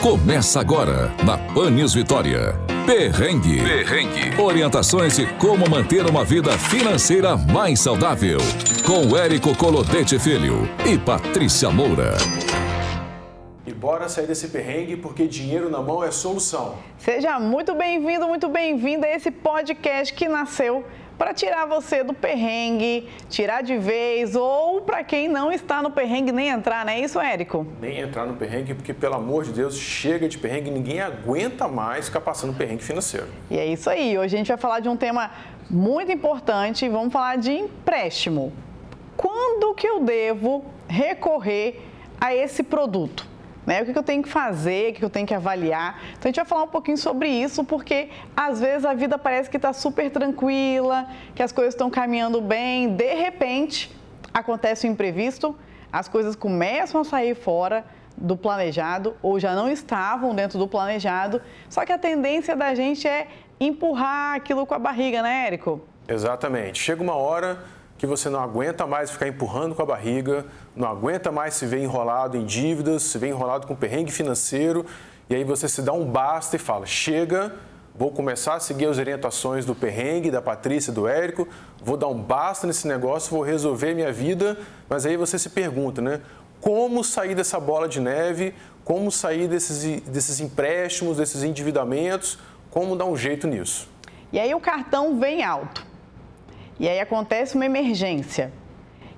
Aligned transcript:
Começa 0.00 0.60
agora 0.60 1.12
na 1.26 1.36
Pan 1.52 1.70
News 1.72 1.92
Vitória. 1.92 2.54
Perrengue. 2.86 3.62
Perrengue. 3.62 4.40
Orientações 4.40 5.14
de 5.14 5.26
como 5.34 5.68
manter 5.68 6.06
uma 6.06 6.24
vida 6.24 6.56
financeira 6.56 7.36
mais 7.36 7.80
saudável. 7.80 8.38
Com 8.86 9.14
Érico 9.14 9.54
Colodete 9.54 10.18
Filho 10.18 10.66
e 10.86 10.98
Patrícia 10.98 11.68
Moura. 11.68 12.14
E 13.66 13.74
bora 13.74 14.08
sair 14.08 14.26
desse 14.26 14.48
perrengue 14.48 14.96
porque 14.96 15.26
dinheiro 15.26 15.68
na 15.68 15.82
mão 15.82 16.02
é 16.02 16.10
solução. 16.10 16.76
Seja 16.96 17.38
muito 17.38 17.74
bem-vindo, 17.74 18.26
muito 18.26 18.48
bem-vinda 18.48 19.06
a 19.06 19.14
esse 19.14 19.30
podcast 19.30 20.14
que 20.14 20.26
nasceu 20.26 20.82
para 21.20 21.34
tirar 21.34 21.66
você 21.66 22.02
do 22.02 22.14
perrengue, 22.14 23.06
tirar 23.28 23.62
de 23.62 23.76
vez 23.76 24.34
ou 24.34 24.80
para 24.80 25.04
quem 25.04 25.28
não 25.28 25.52
está 25.52 25.82
no 25.82 25.90
perrengue 25.90 26.32
nem 26.32 26.48
entrar, 26.48 26.82
não 26.82 26.94
é 26.94 26.98
isso, 26.98 27.20
Érico? 27.20 27.66
Nem 27.78 27.98
entrar 27.98 28.24
no 28.24 28.36
perrengue, 28.36 28.72
porque 28.72 28.94
pelo 28.94 29.16
amor 29.16 29.44
de 29.44 29.52
Deus, 29.52 29.76
chega 29.76 30.26
de 30.26 30.38
perrengue, 30.38 30.70
ninguém 30.70 30.98
aguenta 30.98 31.68
mais 31.68 32.06
ficar 32.06 32.22
passando 32.22 32.54
perrengue 32.54 32.82
financeiro. 32.82 33.26
E 33.50 33.58
é 33.58 33.66
isso 33.66 33.90
aí. 33.90 34.16
Hoje 34.16 34.34
a 34.34 34.38
gente 34.38 34.48
vai 34.48 34.56
falar 34.56 34.80
de 34.80 34.88
um 34.88 34.96
tema 34.96 35.30
muito 35.68 36.10
importante, 36.10 36.88
vamos 36.88 37.12
falar 37.12 37.36
de 37.36 37.52
empréstimo. 37.52 38.50
Quando 39.14 39.74
que 39.74 39.86
eu 39.86 40.02
devo 40.02 40.64
recorrer 40.88 41.82
a 42.18 42.34
esse 42.34 42.62
produto? 42.62 43.29
Né? 43.70 43.82
O 43.82 43.84
que 43.84 43.96
eu 43.96 44.02
tenho 44.02 44.20
que 44.20 44.28
fazer, 44.28 44.90
o 44.90 44.94
que 44.94 45.04
eu 45.04 45.08
tenho 45.08 45.24
que 45.24 45.32
avaliar. 45.32 46.02
Então 46.18 46.22
a 46.24 46.26
gente 46.26 46.36
vai 46.38 46.44
falar 46.44 46.64
um 46.64 46.72
pouquinho 46.76 46.98
sobre 46.98 47.28
isso, 47.28 47.62
porque 47.62 48.08
às 48.36 48.58
vezes 48.58 48.84
a 48.84 48.94
vida 48.94 49.16
parece 49.16 49.48
que 49.48 49.56
está 49.56 49.72
super 49.72 50.10
tranquila, 50.10 51.06
que 51.36 51.40
as 51.40 51.52
coisas 51.52 51.74
estão 51.74 51.88
caminhando 51.88 52.40
bem, 52.40 52.88
de 52.96 53.14
repente 53.14 53.96
acontece 54.34 54.88
o 54.88 54.90
um 54.90 54.92
imprevisto, 54.92 55.54
as 55.92 56.08
coisas 56.08 56.34
começam 56.34 57.02
a 57.02 57.04
sair 57.04 57.36
fora 57.36 57.84
do 58.16 58.36
planejado 58.36 59.14
ou 59.22 59.38
já 59.38 59.54
não 59.54 59.70
estavam 59.70 60.34
dentro 60.34 60.58
do 60.58 60.66
planejado, 60.66 61.40
só 61.68 61.86
que 61.86 61.92
a 61.92 61.98
tendência 61.98 62.56
da 62.56 62.74
gente 62.74 63.06
é 63.06 63.28
empurrar 63.60 64.34
aquilo 64.34 64.66
com 64.66 64.74
a 64.74 64.80
barriga, 64.80 65.22
né, 65.22 65.46
Érico? 65.46 65.80
Exatamente. 66.08 66.82
Chega 66.82 67.00
uma 67.00 67.14
hora 67.14 67.60
que 68.00 68.06
você 68.06 68.30
não 68.30 68.40
aguenta 68.40 68.86
mais 68.86 69.10
ficar 69.10 69.28
empurrando 69.28 69.74
com 69.74 69.82
a 69.82 69.84
barriga, 69.84 70.46
não 70.74 70.88
aguenta 70.88 71.30
mais 71.30 71.52
se 71.52 71.66
ver 71.66 71.82
enrolado 71.82 72.34
em 72.34 72.46
dívidas, 72.46 73.02
se 73.02 73.18
ver 73.18 73.28
enrolado 73.28 73.66
com 73.66 73.76
perrengue 73.76 74.10
financeiro, 74.10 74.86
e 75.28 75.34
aí 75.34 75.44
você 75.44 75.68
se 75.68 75.82
dá 75.82 75.92
um 75.92 76.06
basta 76.06 76.56
e 76.56 76.58
fala: 76.58 76.86
chega, 76.86 77.54
vou 77.94 78.10
começar 78.10 78.54
a 78.54 78.58
seguir 78.58 78.86
as 78.86 78.96
orientações 78.96 79.66
do 79.66 79.74
perrengue, 79.74 80.30
da 80.30 80.40
Patrícia, 80.40 80.90
do 80.90 81.06
Érico, 81.06 81.46
vou 81.84 81.94
dar 81.94 82.08
um 82.08 82.18
basta 82.18 82.66
nesse 82.66 82.88
negócio, 82.88 83.30
vou 83.30 83.42
resolver 83.42 83.92
minha 83.92 84.10
vida, 84.10 84.56
mas 84.88 85.04
aí 85.04 85.18
você 85.18 85.38
se 85.38 85.50
pergunta, 85.50 86.00
né? 86.00 86.22
Como 86.58 87.04
sair 87.04 87.34
dessa 87.34 87.60
bola 87.60 87.86
de 87.86 88.00
neve? 88.00 88.54
Como 88.82 89.12
sair 89.12 89.46
desses, 89.46 90.00
desses 90.04 90.40
empréstimos, 90.40 91.18
desses 91.18 91.42
endividamentos? 91.42 92.38
Como 92.70 92.96
dar 92.96 93.04
um 93.04 93.16
jeito 93.16 93.46
nisso? 93.46 93.86
E 94.32 94.40
aí 94.40 94.54
o 94.54 94.60
cartão 94.60 95.20
vem 95.20 95.44
alto. 95.44 95.89
E 96.80 96.88
aí 96.88 96.98
acontece 96.98 97.54
uma 97.56 97.66
emergência. 97.66 98.50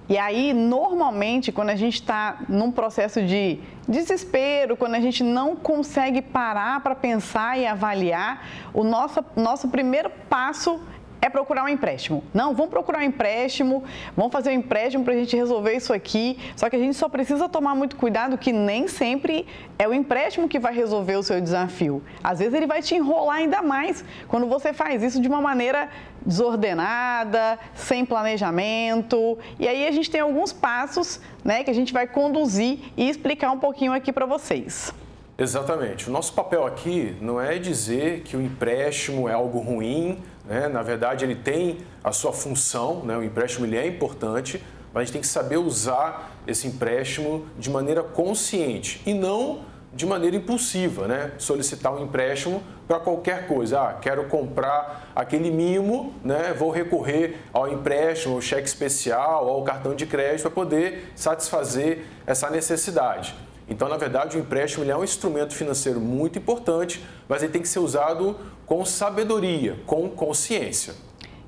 E 0.08 0.18
aí, 0.18 0.52
normalmente, 0.52 1.52
quando 1.52 1.70
a 1.70 1.76
gente 1.76 1.94
está 1.94 2.40
num 2.48 2.72
processo 2.72 3.22
de 3.22 3.60
desespero, 3.88 4.76
quando 4.76 4.96
a 4.96 5.00
gente 5.00 5.22
não 5.22 5.54
consegue 5.54 6.20
parar 6.20 6.80
para 6.80 6.96
pensar 6.96 7.56
e 7.56 7.64
avaliar, 7.64 8.44
o 8.74 8.82
nosso, 8.82 9.24
nosso 9.36 9.68
primeiro 9.68 10.10
passo 10.28 10.80
é 11.22 11.30
procurar 11.30 11.62
um 11.62 11.68
empréstimo. 11.68 12.24
Não, 12.34 12.52
vamos 12.52 12.70
procurar 12.70 12.98
um 12.98 13.02
empréstimo, 13.02 13.84
vamos 14.16 14.32
fazer 14.32 14.50
um 14.50 14.54
empréstimo 14.54 15.04
para 15.04 15.14
a 15.14 15.16
gente 15.16 15.36
resolver 15.36 15.72
isso 15.72 15.92
aqui. 15.92 16.36
Só 16.56 16.68
que 16.68 16.74
a 16.74 16.78
gente 16.80 16.96
só 16.96 17.08
precisa 17.08 17.48
tomar 17.48 17.76
muito 17.76 17.94
cuidado 17.94 18.36
que 18.36 18.52
nem 18.52 18.88
sempre 18.88 19.46
é 19.78 19.86
o 19.86 19.94
empréstimo 19.94 20.48
que 20.48 20.58
vai 20.58 20.74
resolver 20.74 21.14
o 21.14 21.22
seu 21.22 21.40
desafio. 21.40 22.02
Às 22.24 22.40
vezes 22.40 22.52
ele 22.52 22.66
vai 22.66 22.82
te 22.82 22.96
enrolar 22.96 23.36
ainda 23.36 23.62
mais 23.62 24.04
quando 24.26 24.48
você 24.48 24.72
faz 24.72 25.00
isso 25.00 25.20
de 25.20 25.28
uma 25.28 25.40
maneira 25.40 25.88
desordenada, 26.26 27.56
sem 27.72 28.04
planejamento. 28.04 29.38
E 29.60 29.68
aí 29.68 29.86
a 29.86 29.92
gente 29.92 30.10
tem 30.10 30.20
alguns 30.20 30.52
passos 30.52 31.20
né, 31.44 31.62
que 31.62 31.70
a 31.70 31.74
gente 31.74 31.92
vai 31.92 32.08
conduzir 32.08 32.80
e 32.96 33.08
explicar 33.08 33.52
um 33.52 33.60
pouquinho 33.60 33.92
aqui 33.92 34.12
para 34.12 34.26
vocês. 34.26 34.92
Exatamente. 35.38 36.08
O 36.08 36.12
nosso 36.12 36.32
papel 36.34 36.66
aqui 36.66 37.16
não 37.20 37.40
é 37.40 37.58
dizer 37.58 38.20
que 38.20 38.36
o 38.36 38.40
empréstimo 38.40 39.28
é 39.28 39.32
algo 39.32 39.58
ruim, 39.58 40.22
né? 40.44 40.68
na 40.68 40.82
verdade 40.82 41.24
ele 41.24 41.34
tem 41.34 41.78
a 42.04 42.12
sua 42.12 42.32
função, 42.32 43.02
né? 43.04 43.16
o 43.16 43.22
empréstimo 43.22 43.64
ele 43.64 43.76
é 43.76 43.86
importante, 43.86 44.62
mas 44.92 45.02
a 45.02 45.04
gente 45.04 45.12
tem 45.12 45.22
que 45.22 45.26
saber 45.26 45.56
usar 45.56 46.30
esse 46.46 46.66
empréstimo 46.66 47.46
de 47.58 47.70
maneira 47.70 48.02
consciente 48.02 49.00
e 49.06 49.14
não 49.14 49.60
de 49.94 50.06
maneira 50.06 50.36
impulsiva, 50.36 51.06
né? 51.06 51.32
Solicitar 51.36 51.92
um 51.92 52.02
empréstimo 52.02 52.62
para 52.88 52.98
qualquer 52.98 53.46
coisa. 53.46 53.80
Ah, 53.80 53.94
quero 53.94 54.24
comprar 54.24 55.12
aquele 55.14 55.50
mimo, 55.50 56.14
né? 56.24 56.54
Vou 56.54 56.70
recorrer 56.70 57.36
ao 57.52 57.68
empréstimo, 57.68 58.34
ao 58.36 58.40
cheque 58.40 58.66
especial, 58.66 59.48
ao 59.48 59.62
cartão 59.64 59.94
de 59.94 60.06
crédito 60.06 60.42
para 60.42 60.50
poder 60.50 61.12
satisfazer 61.14 62.06
essa 62.26 62.48
necessidade. 62.48 63.34
Então, 63.72 63.88
na 63.88 63.96
verdade, 63.96 64.36
o 64.36 64.40
empréstimo 64.40 64.88
é 64.88 64.94
um 64.94 65.02
instrumento 65.02 65.54
financeiro 65.54 65.98
muito 65.98 66.38
importante, 66.38 67.02
mas 67.26 67.42
ele 67.42 67.50
tem 67.50 67.62
que 67.62 67.68
ser 67.68 67.78
usado 67.78 68.38
com 68.66 68.84
sabedoria, 68.84 69.78
com 69.86 70.10
consciência. 70.10 70.94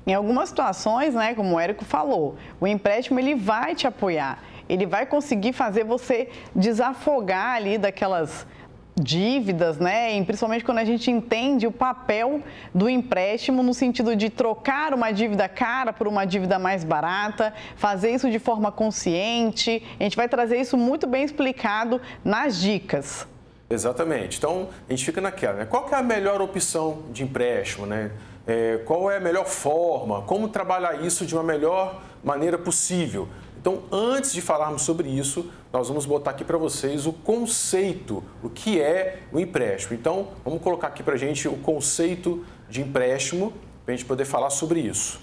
Em 0.07 0.13
algumas 0.15 0.49
situações, 0.49 1.13
né, 1.13 1.35
como 1.35 1.55
o 1.55 1.59
Érico 1.59 1.85
falou, 1.85 2.35
o 2.59 2.65
empréstimo 2.65 3.19
ele 3.19 3.35
vai 3.35 3.75
te 3.75 3.85
apoiar, 3.85 4.43
ele 4.67 4.87
vai 4.87 5.05
conseguir 5.05 5.53
fazer 5.53 5.83
você 5.83 6.29
desafogar 6.55 7.57
ali 7.57 7.77
daquelas 7.77 8.47
dívidas, 8.95 9.77
né? 9.77 10.17
E 10.17 10.23
principalmente 10.23 10.63
quando 10.63 10.77
a 10.77 10.85
gente 10.85 11.11
entende 11.11 11.67
o 11.67 11.71
papel 11.71 12.41
do 12.73 12.89
empréstimo 12.89 13.61
no 13.61 13.73
sentido 13.73 14.15
de 14.15 14.29
trocar 14.29 14.93
uma 14.93 15.11
dívida 15.11 15.49
cara 15.49 15.91
por 15.91 16.07
uma 16.07 16.25
dívida 16.25 16.57
mais 16.57 16.83
barata, 16.83 17.53
fazer 17.75 18.11
isso 18.11 18.29
de 18.31 18.39
forma 18.39 18.71
consciente. 18.71 19.83
A 19.99 20.03
gente 20.03 20.15
vai 20.15 20.29
trazer 20.29 20.57
isso 20.57 20.77
muito 20.77 21.05
bem 21.05 21.23
explicado 21.23 21.99
nas 22.23 22.59
dicas. 22.59 23.27
Exatamente. 23.69 24.37
Então, 24.37 24.69
a 24.87 24.93
gente 24.93 25.03
fica 25.03 25.19
naquela, 25.19 25.53
né? 25.53 25.65
Qual 25.65 25.89
é 25.91 25.95
a 25.95 26.03
melhor 26.03 26.41
opção 26.41 27.03
de 27.11 27.23
empréstimo, 27.23 27.85
né? 27.85 28.11
É, 28.47 28.77
qual 28.85 29.09
é 29.09 29.17
a 29.17 29.19
melhor 29.19 29.45
forma? 29.45 30.21
Como 30.21 30.47
trabalhar 30.47 31.03
isso 31.03 31.25
de 31.25 31.33
uma 31.33 31.43
melhor 31.43 32.01
maneira 32.23 32.57
possível? 32.57 33.27
Então, 33.65 33.81
antes 33.91 34.31
de 34.31 34.41
falarmos 34.41 34.83
sobre 34.83 35.09
isso, 35.09 35.49
nós 35.73 35.87
vamos 35.87 36.05
botar 36.05 36.29
aqui 36.29 36.43
para 36.43 36.55
vocês 36.55 37.07
o 37.07 37.11
conceito, 37.11 38.23
o 38.43 38.47
que 38.47 38.79
é 38.79 39.21
o 39.33 39.39
empréstimo. 39.39 39.95
Então, 39.95 40.27
vamos 40.43 40.61
colocar 40.61 40.85
aqui 40.85 41.01
para 41.01 41.15
a 41.15 41.17
gente 41.17 41.47
o 41.47 41.57
conceito 41.57 42.45
de 42.69 42.83
empréstimo, 42.83 43.51
para 43.83 43.95
a 43.95 43.97
gente 43.97 44.05
poder 44.05 44.25
falar 44.25 44.51
sobre 44.51 44.81
isso. 44.81 45.19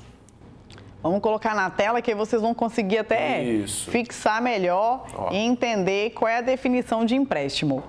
Vamos 1.00 1.20
colocar 1.20 1.54
na 1.54 1.70
tela 1.70 2.02
que 2.02 2.10
aí 2.10 2.16
vocês 2.16 2.42
vão 2.42 2.52
conseguir 2.52 2.98
até 2.98 3.44
isso. 3.44 3.88
fixar 3.88 4.42
melhor 4.42 5.06
Ó. 5.14 5.31
e 5.31 5.36
entender 5.36 6.10
qual 6.10 6.28
é 6.28 6.38
a 6.38 6.42
definição 6.42 7.04
de 7.04 7.14
empréstimo. 7.14 7.84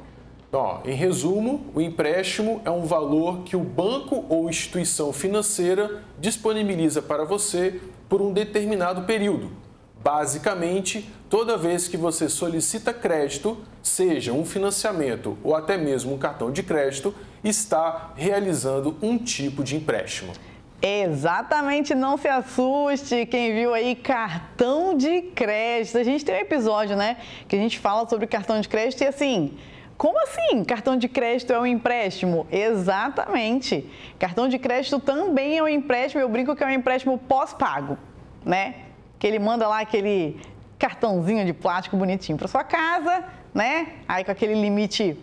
Ó, 0.52 0.82
em 0.86 0.94
resumo, 0.94 1.66
o 1.74 1.82
empréstimo 1.82 2.62
é 2.64 2.70
um 2.70 2.86
valor 2.86 3.40
que 3.40 3.56
o 3.56 3.62
banco 3.62 4.24
ou 4.30 4.48
instituição 4.48 5.12
financeira 5.12 6.04
disponibiliza 6.20 7.02
para 7.02 7.26
você 7.26 7.82
por 8.08 8.22
um 8.22 8.32
determinado 8.32 9.02
período 9.08 9.63
Basicamente, 10.04 11.10
toda 11.30 11.58
vez 11.58 11.88
que 11.88 11.96
você 11.96 12.28
solicita 12.28 12.94
crédito, 12.94 13.58
seja 13.82 14.34
um 14.34 14.44
financiamento 14.44 15.38
ou 15.42 15.56
até 15.56 15.78
mesmo 15.78 16.14
um 16.14 16.18
cartão 16.18 16.52
de 16.52 16.62
crédito, 16.62 17.16
está 17.42 18.12
realizando 18.14 18.98
um 19.02 19.18
tipo 19.18 19.64
de 19.64 19.78
empréstimo. 19.78 20.34
Exatamente, 20.82 21.96
não 21.96 22.18
se 22.18 22.28
assuste 22.28 23.26
quem 23.28 23.56
viu 23.56 23.74
aí 23.74 23.96
cartão 23.96 24.98
de 24.98 25.22
crédito. 25.22 25.98
A 25.98 26.04
gente 26.04 26.26
tem 26.26 26.36
um 26.36 26.40
episódio, 26.40 26.98
né, 26.98 27.16
que 27.48 27.56
a 27.56 27.60
gente 27.60 27.80
fala 27.80 28.06
sobre 28.10 28.28
cartão 28.28 28.60
de 28.60 28.68
crédito 28.68 29.02
e 29.02 29.08
assim, 29.08 29.58
como 29.96 30.22
assim? 30.22 30.66
Cartão 30.66 30.98
de 30.98 31.08
crédito 31.08 31.54
é 31.54 31.60
um 31.60 31.66
empréstimo? 31.66 32.46
Exatamente. 32.52 33.90
Cartão 34.20 34.50
de 34.50 34.60
crédito 34.60 35.00
também 35.00 35.60
é 35.60 35.64
um 35.64 35.68
empréstimo, 35.70 36.22
eu 36.22 36.28
brinco 36.28 36.54
que 36.54 36.62
é 36.62 36.68
um 36.68 36.72
empréstimo 36.72 37.18
pós-pago, 37.18 37.98
né? 38.46 38.76
Que 39.24 39.28
ele 39.28 39.40
manda 39.40 39.66
lá 39.70 39.80
aquele 39.80 40.38
cartãozinho 40.78 41.46
de 41.46 41.54
plástico 41.54 41.96
bonitinho 41.96 42.38
para 42.38 42.46
sua 42.46 42.62
casa, 42.62 43.24
né? 43.54 43.94
Aí 44.06 44.22
com 44.22 44.32
aquele 44.32 44.54
limite 44.54 45.18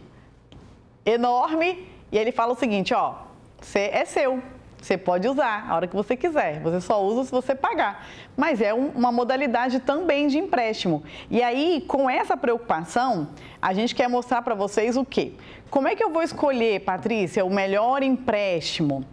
enorme 1.05 1.87
e 2.11 2.17
ele 2.17 2.33
fala 2.33 2.55
o 2.55 2.57
seguinte, 2.57 2.95
ó, 2.95 3.17
você 3.61 3.91
é 3.93 4.07
seu, 4.07 4.43
você 4.81 4.97
pode 4.97 5.29
usar 5.29 5.67
a 5.69 5.77
hora 5.77 5.87
que 5.87 5.95
você 5.95 6.17
quiser, 6.17 6.63
você 6.63 6.81
só 6.81 7.05
usa 7.05 7.25
se 7.25 7.31
você 7.31 7.55
pagar. 7.55 8.07
Mas 8.35 8.63
é 8.63 8.73
um, 8.73 8.87
uma 8.89 9.13
modalidade 9.13 9.81
também 9.81 10.29
de 10.29 10.39
empréstimo. 10.39 11.03
E 11.31 11.43
aí, 11.43 11.85
com 11.87 12.09
essa 12.09 12.39
preocupação, 12.39 13.29
a 13.61 13.75
gente 13.75 13.95
quer 13.95 14.09
mostrar 14.09 14.41
para 14.41 14.55
vocês 14.55 14.97
o 14.97 15.05
quê? 15.05 15.35
Como 15.69 15.87
é 15.87 15.95
que 15.95 16.03
eu 16.03 16.09
vou 16.09 16.23
escolher, 16.23 16.81
Patrícia, 16.81 17.45
o 17.45 17.51
melhor 17.51 18.03
empréstimo? 18.03 19.05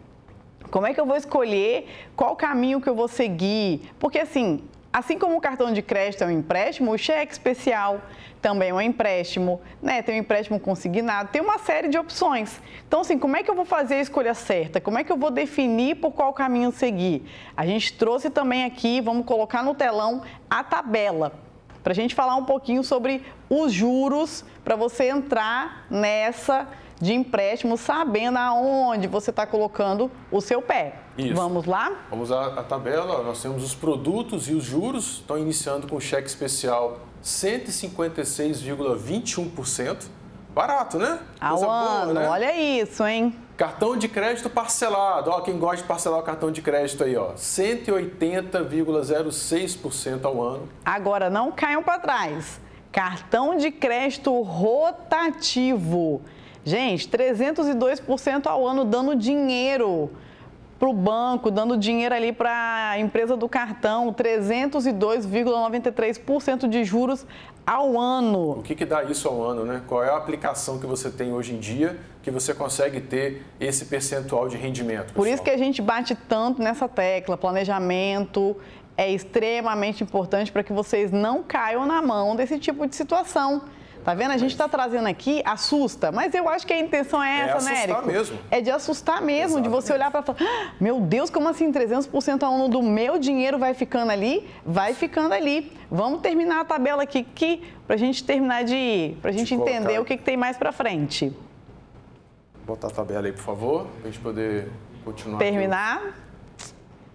Como 0.71 0.87
é 0.87 0.93
que 0.93 0.99
eu 1.01 1.05
vou 1.05 1.17
escolher 1.17 1.89
qual 2.15 2.37
caminho 2.37 2.79
que 2.79 2.87
eu 2.87 2.95
vou 2.95 3.09
seguir? 3.09 3.91
Porque 3.99 4.19
assim, 4.19 4.63
Assim 4.97 5.19
como 5.19 5.37
o 5.37 5.39
cartão 5.39 5.71
de 5.71 5.83
crédito 5.83 6.23
é 6.23 6.25
um 6.25 6.31
empréstimo, 6.31 6.91
o 6.91 6.97
cheque 6.97 7.31
especial 7.31 8.01
também 8.41 8.69
é 8.69 8.73
um 8.73 8.81
empréstimo, 8.81 9.61
né? 9.79 10.01
Tem 10.01 10.15
um 10.15 10.17
empréstimo 10.21 10.59
consignado, 10.59 11.29
tem 11.29 11.39
uma 11.39 11.59
série 11.59 11.87
de 11.87 11.99
opções. 11.99 12.59
Então, 12.87 13.01
assim, 13.01 13.19
como 13.19 13.37
é 13.37 13.43
que 13.43 13.51
eu 13.51 13.53
vou 13.53 13.63
fazer 13.63 13.93
a 13.93 14.01
escolha 14.01 14.33
certa? 14.33 14.81
Como 14.81 14.97
é 14.97 15.03
que 15.03 15.11
eu 15.11 15.17
vou 15.17 15.29
definir 15.29 15.97
por 15.97 16.13
qual 16.13 16.33
caminho 16.33 16.71
seguir? 16.71 17.23
A 17.55 17.63
gente 17.63 17.93
trouxe 17.93 18.31
também 18.31 18.63
aqui, 18.65 18.99
vamos 18.99 19.23
colocar 19.27 19.61
no 19.61 19.75
telão 19.75 20.23
a 20.49 20.63
tabela 20.63 21.31
para 21.83 21.91
a 21.91 21.95
gente 21.95 22.15
falar 22.15 22.35
um 22.35 22.45
pouquinho 22.45 22.83
sobre 22.83 23.23
os 23.47 23.71
juros 23.71 24.43
para 24.63 24.75
você 24.75 25.09
entrar 25.09 25.85
nessa 25.91 26.67
de 26.99 27.13
empréstimo, 27.13 27.77
sabendo 27.77 28.37
aonde 28.37 29.07
você 29.07 29.29
está 29.29 29.45
colocando 29.45 30.09
o 30.31 30.41
seu 30.41 30.59
pé. 30.61 30.95
Isso. 31.17 31.35
Vamos 31.35 31.65
lá? 31.65 31.91
Vamos 32.09 32.31
à, 32.31 32.63
tabela. 32.63 33.21
Nós 33.23 33.41
temos 33.41 33.61
os 33.63 33.75
produtos 33.75 34.49
e 34.49 34.53
os 34.53 34.63
juros. 34.63 35.19
Estão 35.19 35.37
iniciando 35.37 35.87
com 35.87 35.99
cheque 35.99 36.27
especial 36.27 36.99
156,21%. 37.23 40.05
Barato, 40.53 40.97
né? 40.97 41.19
Ao 41.39 41.57
Coisa 41.57 41.71
ano, 41.71 42.13
boa, 42.13 42.19
né? 42.19 42.27
olha 42.27 42.55
isso, 42.55 43.05
hein? 43.05 43.35
Cartão 43.55 43.95
de 43.95 44.07
crédito 44.07 44.49
parcelado. 44.49 45.29
Ó, 45.29 45.41
quem 45.41 45.59
gosta 45.59 45.77
de 45.77 45.83
parcelar 45.83 46.19
o 46.19 46.23
cartão 46.23 46.51
de 46.51 46.63
crédito 46.63 47.03
aí, 47.03 47.15
ó, 47.15 47.33
180,06% 47.33 50.25
ao 50.25 50.41
ano. 50.41 50.67
Agora 50.83 51.29
não 51.29 51.51
caiam 51.51 51.83
para 51.83 51.99
trás. 51.99 52.59
Cartão 52.91 53.55
de 53.55 53.69
crédito 53.69 54.41
rotativo. 54.41 56.23
Gente, 56.67 57.07
302% 57.07 58.45
ao 58.45 58.67
ano 58.67 58.83
dando 58.83 59.15
dinheiro 59.15 60.11
para 60.77 60.89
o 60.89 60.93
banco, 60.93 61.49
dando 61.49 61.77
dinheiro 61.77 62.13
ali 62.13 62.33
para 62.33 62.89
a 62.89 62.99
empresa 62.99 63.37
do 63.37 63.47
cartão, 63.47 64.13
302,93% 64.13 66.67
de 66.67 66.83
juros 66.83 67.25
ao 67.65 67.97
ano. 67.97 68.59
O 68.59 68.63
que, 68.63 68.75
que 68.75 68.83
dá 68.83 69.01
isso 69.05 69.29
ao 69.29 69.41
ano, 69.41 69.63
né? 69.63 69.81
Qual 69.87 70.03
é 70.03 70.09
a 70.09 70.17
aplicação 70.17 70.77
que 70.77 70.85
você 70.85 71.09
tem 71.09 71.31
hoje 71.31 71.53
em 71.53 71.57
dia 71.57 71.97
que 72.21 72.29
você 72.29 72.53
consegue 72.53 72.99
ter 72.99 73.45
esse 73.61 73.85
percentual 73.85 74.49
de 74.49 74.57
rendimento? 74.57 75.13
Pessoal? 75.13 75.15
Por 75.15 75.27
isso 75.29 75.41
que 75.41 75.49
a 75.49 75.57
gente 75.57 75.81
bate 75.81 76.15
tanto 76.27 76.61
nessa 76.61 76.89
tecla, 76.89 77.37
planejamento 77.37 78.57
é 78.97 79.09
extremamente 79.09 80.03
importante 80.03 80.51
para 80.51 80.63
que 80.63 80.73
vocês 80.73 81.13
não 81.13 81.43
caiam 81.43 81.85
na 81.85 82.01
mão 82.01 82.35
desse 82.35 82.59
tipo 82.59 82.85
de 82.85 82.93
situação. 82.93 83.61
Tá 84.07 84.13
vendo? 84.13 84.31
A 84.31 84.37
gente 84.37 84.51
está 84.51 84.69
trazendo 84.69 85.05
aqui, 85.05 85.41
assusta, 85.43 86.13
mas 86.13 86.33
eu 86.33 86.47
acho 86.47 86.65
que 86.65 86.71
a 86.71 86.79
intenção 86.79 87.21
é, 87.21 87.41
é 87.41 87.49
essa, 87.49 87.69
né, 87.69 87.83
Érico? 87.83 88.07
mesmo. 88.07 88.39
É 88.49 88.61
de 88.61 88.71
assustar 88.71 89.21
mesmo, 89.21 89.57
Exatamente. 89.57 89.63
de 89.63 89.69
você 89.69 89.91
olhar 89.91 90.09
para 90.09 90.21
falar, 90.21 90.39
ah, 90.41 90.71
meu 90.79 91.01
Deus, 91.01 91.29
como 91.29 91.49
assim 91.49 91.69
300% 91.73 92.41
ao 92.41 92.55
ano 92.55 92.69
do 92.69 92.81
meu 92.81 93.19
dinheiro 93.19 93.59
vai 93.59 93.73
ficando 93.73 94.09
ali? 94.09 94.49
Vai 94.65 94.93
ficando 94.93 95.33
ali. 95.33 95.73
Vamos 95.91 96.21
terminar 96.21 96.61
a 96.61 96.63
tabela 96.63 97.03
aqui, 97.03 97.21
que, 97.21 97.61
para 97.85 97.95
a 97.95 97.99
gente 97.99 98.23
terminar 98.23 98.63
de, 98.63 99.13
para 99.21 99.29
a 99.29 99.33
gente 99.33 99.53
entender 99.53 99.79
colocar. 99.79 100.01
o 100.01 100.05
que, 100.05 100.15
que 100.15 100.23
tem 100.23 100.37
mais 100.37 100.55
para 100.55 100.71
frente. 100.71 101.35
Botar 102.65 102.87
a 102.87 102.91
tabela 102.91 103.27
aí, 103.27 103.33
por 103.33 103.43
favor, 103.43 103.87
para 103.99 104.07
a 104.07 104.11
gente 104.11 104.21
poder 104.21 104.69
continuar. 105.03 105.37
Terminar. 105.37 106.01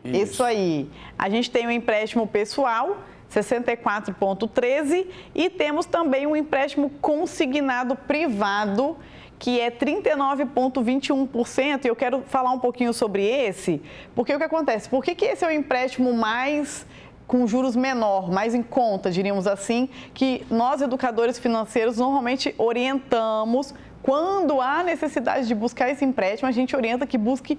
Isso. 0.05 0.23
Isso 0.25 0.45
aí. 0.45 0.91
A 1.19 1.31
gente 1.31 1.51
tem 1.51 1.65
o 1.65 1.69
um 1.69 1.73
empréstimo 1.73 2.27
pessoal 2.27 2.99
64,13 3.35 5.09
e 5.35 5.51
temos 5.51 5.87
também 5.87 6.25
um 6.27 6.37
empréstimo 6.37 6.91
consignado 7.01 7.97
privado 7.97 8.97
que 9.39 9.59
é 9.59 9.71
39,21%. 9.73 11.85
E 11.85 11.89
eu 11.89 11.97
quero 11.97 12.23
falar 12.29 12.53
um 12.53 12.61
pouquinho 12.61 12.93
sobre 12.93 13.27
esse, 13.27 13.83
porque 14.15 14.33
o 14.33 14.39
que 14.39 14.45
acontece? 14.45 14.89
Por 14.89 15.03
que, 15.03 15.17
que 15.17 15.25
esse 15.25 15.45
é 15.45 15.49
o 15.49 15.51
empréstimo 15.51 16.13
mais 16.13 16.87
com 17.27 17.45
juros 17.47 17.75
menor, 17.75 18.31
mais 18.31 18.55
em 18.55 18.63
conta, 18.63 19.11
diríamos 19.11 19.47
assim, 19.47 19.89
que 20.13 20.45
nós 20.51 20.83
educadores 20.83 21.39
financeiros 21.39 21.97
normalmente 21.97 22.55
orientamos 22.59 23.73
quando 24.03 24.61
há 24.61 24.83
necessidade 24.83 25.47
de 25.47 25.55
buscar 25.55 25.89
esse 25.89 26.05
empréstimo, 26.05 26.49
a 26.49 26.53
gente 26.53 26.75
orienta 26.75 27.07
que 27.07 27.17
busque 27.17 27.59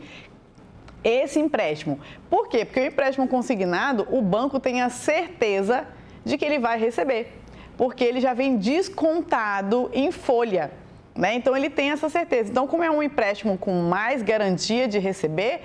esse 1.03 1.39
empréstimo. 1.39 1.99
Por 2.29 2.47
quê? 2.47 2.65
Porque 2.65 2.79
o 2.79 2.85
empréstimo 2.85 3.27
consignado, 3.27 4.07
o 4.11 4.21
banco 4.21 4.59
tem 4.59 4.81
a 4.81 4.89
certeza 4.89 5.85
de 6.23 6.37
que 6.37 6.45
ele 6.45 6.59
vai 6.59 6.79
receber, 6.79 7.33
porque 7.77 8.03
ele 8.03 8.19
já 8.19 8.33
vem 8.33 8.57
descontado 8.57 9.89
em 9.93 10.11
folha. 10.11 10.71
Né? 11.15 11.35
Então 11.35 11.55
ele 11.55 11.69
tem 11.69 11.91
essa 11.91 12.09
certeza. 12.09 12.49
Então, 12.49 12.67
como 12.67 12.83
é 12.83 12.89
um 12.89 13.03
empréstimo 13.03 13.57
com 13.57 13.81
mais 13.81 14.21
garantia 14.21 14.87
de 14.87 14.97
receber, 14.97 15.61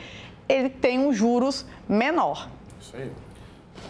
ele 0.49 0.69
tem 0.69 0.99
um 0.99 1.13
juros 1.13 1.65
menor. 1.89 2.49
Isso 2.81 2.97
aí. 2.97 3.11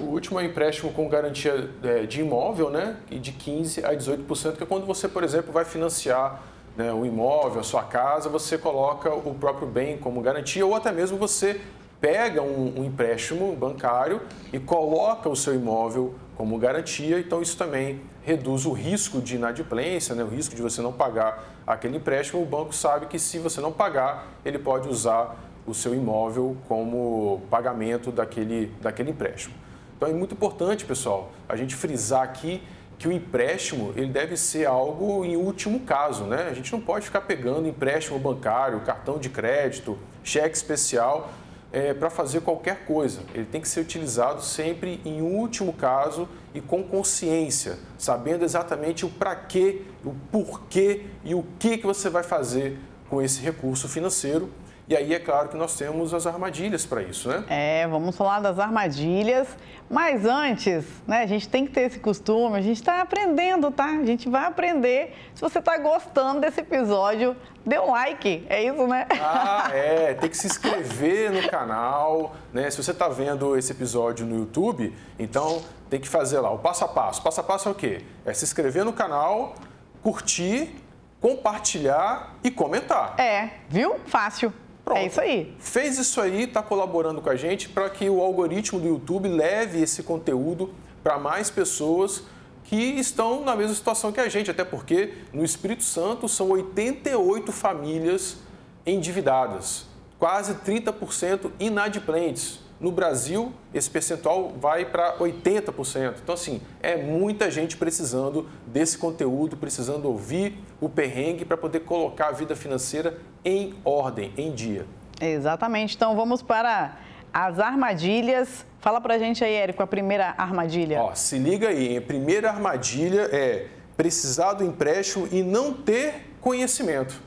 O 0.01 0.05
último 0.05 0.39
é 0.39 0.45
empréstimo 0.45 0.93
com 0.93 1.09
garantia 1.09 1.71
é, 1.83 2.05
de 2.05 2.21
imóvel, 2.21 2.71
né? 2.71 2.97
E 3.11 3.19
de 3.19 3.33
15% 3.33 3.85
a 3.85 3.95
18%, 3.95 4.57
que 4.57 4.63
é 4.63 4.67
quando 4.67 4.87
você, 4.87 5.09
por 5.09 5.25
exemplo, 5.25 5.53
vai 5.53 5.65
financiar 5.65 6.43
né, 6.79 6.93
o 6.93 7.05
imóvel, 7.05 7.61
a 7.61 7.65
sua 7.65 7.83
casa, 7.83 8.29
você 8.29 8.57
coloca 8.57 9.13
o 9.13 9.35
próprio 9.35 9.67
bem 9.67 9.99
como 9.99 10.21
garantia 10.21 10.65
ou 10.65 10.77
até 10.77 10.93
mesmo 10.93 11.19
você 11.19 11.61
pega 12.01 12.41
um, 12.41 12.79
um, 12.79 12.85
empréstimo 12.85 13.53
bancário 13.57 14.23
e 14.53 14.61
coloca 14.61 15.29
o 15.29 15.35
seu 15.35 15.57
imóvel 15.57 16.15
como 16.37 16.57
garantia, 16.57 17.19
então 17.19 17.43
isso 17.43 17.57
também 17.59 18.01
reduz 18.23 18.65
o 18.65 18.73
risco 18.73 19.21
de 19.21 19.35
inadimplência, 19.35 20.15
né, 20.15 20.23
o 20.23 20.29
risco 20.29 20.55
de 20.55 20.63
você 20.63 20.81
não 20.81 20.93
pagar 20.93 21.53
aquele 21.67 21.97
empréstimo. 21.97 22.41
O 22.41 22.47
banco 22.47 22.73
sabe 22.73 23.07
que 23.07 23.19
se 23.19 23.41
você 23.41 23.61
não 23.61 23.73
pagar, 23.73 24.29
ele 24.45 24.61
pode 24.61 24.89
usar 24.89 25.37
o 25.67 25.75
seu 25.75 25.93
imóvel 25.93 26.57
como 26.69 27.43
pagamento 27.51 28.13
daquele, 28.13 28.67
daquele 28.81 29.11
empréstimo. 29.11 29.55
Então 29.97 30.09
é 30.09 30.13
muito 30.13 30.33
importante, 30.33 30.85
pessoal, 30.85 31.33
a 31.49 31.57
gente 31.57 31.75
frisar 31.75 32.23
aqui 32.23 32.63
que 32.99 33.07
o 33.07 33.13
empréstimo 33.13 33.93
ele 33.97 34.09
deve 34.09 34.37
ser 34.37 34.67
algo 34.67 35.25
em 35.25 35.37
último 35.37 35.81
caso, 35.81 36.25
né? 36.25 36.49
A 36.51 36.55
gente 36.55 36.73
não 36.73 36.81
pode 36.81 37.05
ficar 37.05 37.21
pegando 37.21 37.69
empréstimo 37.69 38.19
bancário, 38.19 38.81
cartão 38.81 39.19
de 39.19 39.29
crédito, 39.29 39.97
cheque 40.25 40.57
especial 40.57 41.31
é, 41.73 41.95
para 41.95 42.11
fazer 42.11 42.41
qualquer 42.41 42.85
coisa. 42.85 43.21
Ele 43.33 43.45
tem 43.45 43.61
que 43.61 43.69
ser 43.69 43.81
utilizado 43.81 44.43
sempre 44.43 45.01
em 45.05 45.23
último 45.23 45.73
caso 45.73 46.29
e 46.53 46.61
com 46.61 46.83
consciência, 46.83 47.79
sabendo 47.97 48.45
exatamente 48.45 49.07
o 49.07 49.09
para 49.09 49.37
quê, 49.37 49.83
o 50.05 50.13
porquê 50.33 51.05
e 51.25 51.35
o 51.35 51.45
que, 51.59 51.79
que 51.79 51.87
você 51.87 52.11
vai 52.11 52.25
fazer 52.25 52.79
com 53.09 53.23
esse 53.23 53.41
recurso 53.41 53.89
financeiro 53.89 54.51
e 54.89 54.97
aí 54.97 55.13
é 55.13 55.19
claro 55.19 55.51
que 55.51 55.57
nós 55.57 55.77
temos 55.77 56.15
as 56.15 56.27
armadilhas 56.27 56.87
para 56.87 57.03
isso, 57.03 57.29
né? 57.29 57.45
É, 57.49 57.87
vamos 57.87 58.17
falar 58.17 58.41
das 58.41 58.59
armadilhas. 58.59 59.47
Mas 59.91 60.25
antes, 60.25 60.85
né, 61.07 61.23
a 61.23 61.27
gente 61.27 61.47
tem 61.47 61.67
que 61.67 61.73
ter 61.73 61.83
esse 61.83 61.99
costume, 61.99 62.57
a 62.57 62.63
gente 62.63 62.79
está 62.79 63.03
aprendendo, 63.03 63.71
tá? 63.71 63.85
A 63.85 64.05
gente 64.07 64.31
vai 64.31 64.47
aprender. 64.47 65.15
Se 65.35 65.43
você 65.43 65.59
está 65.59 65.77
gostando 65.77 66.41
desse 66.41 66.61
episódio, 66.61 67.37
dê 67.67 67.79
um 67.79 67.91
like, 67.91 68.47
é 68.49 68.65
isso, 68.65 68.87
né? 68.87 69.07
Ah, 69.21 69.69
é, 69.77 70.15
tem 70.15 70.31
que 70.31 70.37
se 70.37 70.47
inscrever 70.47 71.33
no 71.33 71.47
canal, 71.51 72.35
né? 72.51 72.71
Se 72.71 72.83
você 72.83 72.91
está 72.91 73.09
vendo 73.09 73.59
esse 73.59 73.73
episódio 73.73 74.25
no 74.25 74.39
YouTube, 74.39 74.95
então 75.19 75.63
tem 75.91 76.01
que 76.01 76.09
fazer 76.09 76.41
lá 76.41 76.51
o 76.51 76.59
passo 76.59 76.85
a 76.85 76.89
passo. 76.89 77.23
Passo 77.23 77.41
a 77.41 77.45
passo 77.45 77.69
é 77.69 77.73
o 77.73 77.75
quê? 77.75 78.05
É 78.25 78.33
se 78.33 78.45
inscrever 78.45 78.87
no 78.87 78.93
canal, 78.95 79.55
curtir, 80.03 80.75
compartilhar 81.21 82.37
e 82.43 82.51
comentar. 82.51 83.21
É, 83.21 83.51
viu? 83.69 83.97
Fácil. 84.07 84.51
Pronto. 84.89 84.99
É 84.99 85.07
isso 85.07 85.21
aí. 85.21 85.55
Fez 85.59 85.99
isso 85.99 86.19
aí, 86.21 86.45
está 86.45 86.63
colaborando 86.63 87.21
com 87.21 87.29
a 87.29 87.37
gente 87.37 87.69
para 87.69 87.91
que 87.91 88.09
o 88.09 88.23
algoritmo 88.23 88.81
do 88.81 88.89
YouTube 88.89 89.29
leve 89.29 89.83
esse 89.83 90.03
conteúdo 90.03 90.73
para 91.03 91.19
mais 91.19 91.51
pessoas 91.51 92.23
que 92.65 92.77
estão 92.77 93.45
na 93.45 93.55
mesma 93.55 93.75
situação 93.75 94.11
que 94.11 94.21
a 94.21 94.29
gente, 94.29 94.51
até 94.51 94.65
porque 94.65 95.15
no 95.33 95.45
Espírito 95.45 95.83
Santo 95.83 96.29
são 96.29 96.51
88 96.51 97.53
famílias 97.53 98.39
endividadas, 98.87 99.87
quase 100.19 100.55
30% 100.55 101.51
inadimplentes. 101.61 102.61
No 102.81 102.93
Brasil, 102.93 103.53
esse 103.75 103.91
percentual 103.91 104.53
vai 104.57 104.85
para 104.85 105.17
80%. 105.19 106.15
Então, 106.23 106.35
assim, 106.35 106.61
é 106.81 106.97
muita 106.97 107.51
gente 107.51 107.77
precisando 107.77 108.49
desse 108.67 108.97
conteúdo, 108.97 109.57
precisando 109.57 110.05
ouvir 110.07 110.57
o 110.81 110.89
perrengue 110.89 111.45
para 111.45 111.57
poder 111.57 111.81
colocar 111.81 112.29
a 112.29 112.33
vida 112.33 112.55
financeira 112.55 113.19
em 113.45 113.75
ordem, 113.85 114.33
em 114.37 114.53
dia. 114.53 114.87
Exatamente. 115.21 115.97
Então, 115.97 116.15
vamos 116.15 116.41
para 116.41 116.97
as 117.33 117.59
armadilhas. 117.59 118.65
Fala 118.79 119.01
para 119.01 119.15
a 119.15 119.19
gente 119.19 119.43
aí, 119.43 119.55
Érico, 119.55 119.83
a 119.83 119.87
primeira 119.87 120.35
armadilha. 120.39 121.03
Ó, 121.03 121.15
se 121.17 121.37
liga 121.37 121.71
aí, 121.71 121.97
a 121.97 122.03
primeira 122.03 122.49
armadilha 122.49 123.23
é 123.33 123.67
precisar 123.97 124.53
do 124.53 124.65
empréstimo 124.65 125.29
e 125.33 125.43
não 125.43 125.73
ter 125.73 126.33
conhecimento. 126.41 127.21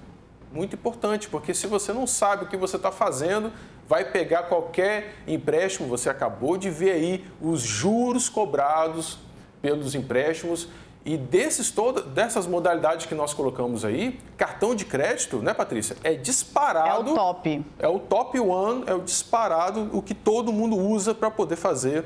Muito 0.53 0.75
importante, 0.75 1.27
porque 1.27 1.53
se 1.53 1.67
você 1.67 1.91
não 1.91 2.07
sabe 2.07 2.45
o 2.45 2.47
que 2.47 2.55
você 2.55 2.77
está 2.77 2.91
fazendo, 2.91 3.51
vai 3.91 4.05
pegar 4.05 4.43
qualquer 4.43 5.15
empréstimo, 5.27 5.85
você 5.89 6.09
acabou 6.09 6.55
de 6.55 6.69
ver 6.69 6.91
aí 6.91 7.25
os 7.41 7.59
juros 7.59 8.29
cobrados 8.29 9.19
pelos 9.61 9.93
empréstimos 9.95 10.69
e 11.03 11.17
desses 11.17 11.69
todas 11.71 12.05
dessas 12.05 12.47
modalidades 12.47 13.05
que 13.05 13.13
nós 13.13 13.33
colocamos 13.33 13.83
aí, 13.83 14.17
cartão 14.37 14.73
de 14.73 14.85
crédito, 14.85 15.39
né, 15.39 15.53
Patrícia, 15.53 15.97
é 16.05 16.13
disparado. 16.13 17.09
É 17.09 17.11
o 17.11 17.15
top. 17.15 17.65
É 17.79 17.87
o 17.89 17.99
top 17.99 18.39
one, 18.39 18.85
é 18.87 18.93
o 18.93 19.01
disparado, 19.01 19.89
o 19.91 20.01
que 20.01 20.13
todo 20.13 20.53
mundo 20.53 20.77
usa 20.77 21.13
para 21.13 21.29
poder 21.29 21.57
fazer 21.57 22.05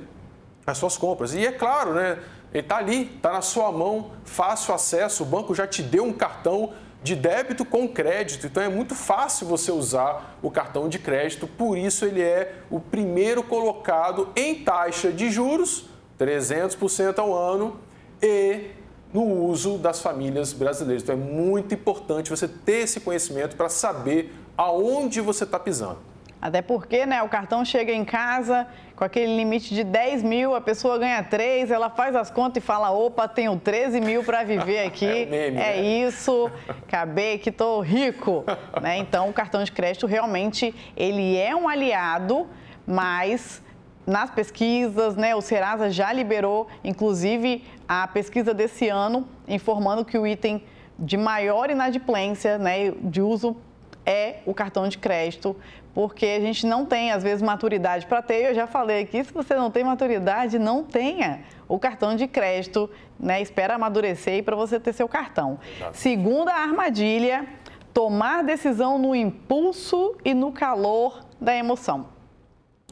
as 0.66 0.80
suas 0.80 0.98
compras. 0.98 1.36
E 1.36 1.46
é 1.46 1.52
claro, 1.52 1.94
né? 1.94 2.18
Ele 2.52 2.64
está 2.64 2.78
ali, 2.78 3.12
está 3.16 3.32
na 3.32 3.42
sua 3.44 3.72
mão, 3.72 4.10
fácil 4.24 4.74
acesso, 4.74 5.22
o 5.22 5.26
banco 5.28 5.54
já 5.54 5.68
te 5.68 5.84
deu 5.84 6.04
um 6.04 6.14
cartão 6.14 6.74
de 7.06 7.16
débito 7.16 7.64
com 7.64 7.88
crédito, 7.88 8.48
então 8.48 8.64
é 8.64 8.68
muito 8.68 8.96
fácil 8.96 9.46
você 9.46 9.72
usar 9.72 10.40
o 10.42 10.50
cartão 10.50 10.90
de 10.90 10.98
crédito, 10.98 11.46
por 11.46 11.78
isso 11.78 12.04
ele 12.04 12.20
é 12.20 12.56
o 12.68 12.80
primeiro 12.80 13.44
colocado 13.44 14.30
em 14.36 14.64
taxa 14.64 15.12
de 15.12 15.30
juros, 15.30 15.88
300% 16.20 17.20
ao 17.20 17.32
ano, 17.32 17.80
e 18.20 18.72
no 19.14 19.22
uso 19.22 19.78
das 19.78 20.02
famílias 20.02 20.52
brasileiras. 20.52 21.04
Então 21.04 21.14
é 21.14 21.18
muito 21.18 21.76
importante 21.76 22.32
você 22.32 22.48
ter 22.48 22.80
esse 22.80 23.00
conhecimento 23.00 23.56
para 23.56 23.70
saber 23.70 24.34
aonde 24.58 25.22
você 25.22 25.44
está 25.44 25.60
pisando. 25.60 26.00
Até 26.46 26.62
porque 26.62 27.08
né, 27.08 27.24
o 27.24 27.28
cartão 27.28 27.66
chega 27.66 27.92
em 27.92 28.06
casa 28.06 28.68
com 28.96 29.04
aquele 29.04 29.36
limite 29.36 29.74
de 29.74 29.84
10 29.84 30.22
mil, 30.22 30.54
a 30.54 30.62
pessoa 30.62 30.96
ganha 31.00 31.24
3, 31.24 31.72
ela 31.72 31.90
faz 31.90 32.16
as 32.16 32.30
contas 32.30 32.64
e 32.64 32.66
fala: 32.66 32.92
opa, 32.92 33.28
tenho 33.28 33.60
13 33.60 34.00
mil 34.00 34.24
para 34.24 34.44
viver 34.44 34.86
aqui. 34.86 35.08
é, 35.10 35.26
meme, 35.26 35.58
é 35.58 35.76
né? 35.76 35.82
isso, 35.82 36.52
acabei 36.68 37.40
que 37.40 37.50
estou 37.50 37.82
rico. 37.82 38.46
né? 38.80 38.96
Então, 38.98 39.28
o 39.28 39.34
cartão 39.34 39.64
de 39.64 39.72
crédito 39.72 40.06
realmente 40.06 40.74
ele 40.96 41.36
é 41.36 41.56
um 41.56 41.68
aliado, 41.68 42.46
mas 42.86 43.64
nas 44.06 44.30
pesquisas, 44.30 45.16
né, 45.16 45.36
o 45.36 45.42
Serasa 45.42 45.90
já 45.90 46.14
liberou, 46.14 46.68
inclusive, 46.84 47.64
a 47.88 48.08
pesquisa 48.08 48.54
desse 48.54 48.88
ano, 48.88 49.28
informando 49.48 50.06
que 50.06 50.16
o 50.16 50.28
item 50.28 50.64
de 51.00 51.18
maior 51.18 51.72
inadimplência 51.72 52.60
né, 52.60 52.92
de 53.02 53.20
uso 53.20 53.58
é 54.06 54.38
o 54.46 54.54
cartão 54.54 54.88
de 54.88 55.00
crédito, 55.00 55.56
porque 55.96 56.26
a 56.26 56.42
gente 56.42 56.68
não 56.68 56.86
tem, 56.86 57.14
às 57.14 57.24
vezes, 57.24 57.42
maturidade 57.42 58.06
para 58.06 58.22
ter. 58.22 58.50
Eu 58.50 58.54
já 58.54 58.68
falei 58.68 59.04
aqui, 59.04 59.24
se 59.24 59.32
você 59.32 59.56
não 59.56 59.72
tem 59.72 59.82
maturidade, 59.82 60.60
não 60.60 60.84
tenha 60.84 61.40
o 61.70 61.80
cartão 61.80 62.18
de 62.18 62.28
crédito, 62.28 62.90
né? 63.18 63.42
Espera 63.42 63.76
amadurecer 63.76 64.44
para 64.44 64.58
você 64.58 64.78
ter 64.78 64.92
seu 64.92 65.08
cartão. 65.08 65.58
Exato. 65.78 65.98
Segunda 65.98 66.54
armadilha, 66.54 67.48
tomar 67.94 68.44
decisão 68.44 69.00
no 69.00 69.16
impulso 69.16 70.18
e 70.26 70.34
no 70.34 70.52
calor 70.52 71.26
da 71.40 71.56
emoção. 71.56 72.10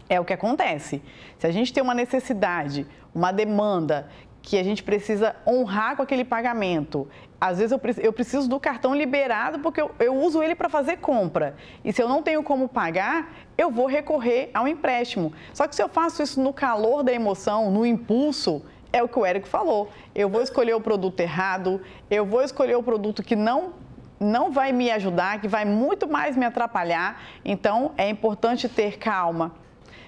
É 0.08 0.18
o 0.18 0.24
que 0.24 0.32
acontece. 0.32 1.02
Se 1.38 1.46
a 1.46 1.52
gente 1.52 1.74
tem 1.74 1.84
uma 1.84 1.94
necessidade, 1.94 2.88
uma 3.14 3.34
demanda 3.34 4.10
que 4.44 4.60
a 4.60 4.64
gente 4.64 4.84
precisa 4.84 5.36
honrar 5.48 5.96
com 5.96 6.04
aquele 6.04 6.26
pagamento. 6.26 7.08
Às 7.40 7.60
vezes 7.60 7.72
eu, 7.72 7.80
eu 8.04 8.12
preciso 8.12 8.48
do 8.48 8.60
cartão 8.60 8.94
liberado 8.94 9.60
porque 9.60 9.82
eu, 9.82 9.90
eu 9.98 10.14
uso 10.14 10.44
ele 10.44 10.54
para 10.54 10.68
fazer 10.68 10.98
compra. 10.98 11.56
E 11.84 11.94
se 11.94 12.04
eu 12.04 12.10
não 12.10 12.22
tenho 12.22 12.44
como 12.44 12.68
pagar, 12.68 13.34
eu 13.58 13.72
vou 13.72 13.88
recorrer 13.88 14.52
ao 14.54 14.68
empréstimo. 14.68 15.32
Só 15.54 15.66
que 15.66 15.76
se 15.76 15.82
eu 15.82 15.88
faço 15.88 16.22
isso 16.22 16.42
no 16.42 16.52
calor 16.52 17.04
da 17.04 17.14
emoção, 17.14 17.72
no 17.72 17.86
impulso, 17.86 18.62
é 18.92 19.02
o 19.02 19.08
que 19.08 19.18
o 19.18 19.26
Érico 19.26 19.48
falou. 19.48 19.90
Eu 20.14 20.28
vou 20.28 20.42
escolher 20.42 20.76
o 20.76 20.82
produto 20.82 21.22
errado, 21.22 21.82
eu 22.12 22.26
vou 22.26 22.44
escolher 22.44 22.76
o 22.76 22.84
produto 22.84 23.24
que 23.24 23.36
não 23.36 23.74
não 24.20 24.52
vai 24.52 24.72
me 24.72 24.90
ajudar, 24.90 25.42
que 25.42 25.50
vai 25.50 25.66
muito 25.66 26.08
mais 26.08 26.38
me 26.38 26.46
atrapalhar. 26.46 27.22
Então 27.44 27.92
é 27.98 28.10
importante 28.10 28.70
ter 28.70 28.98
calma, 28.98 29.54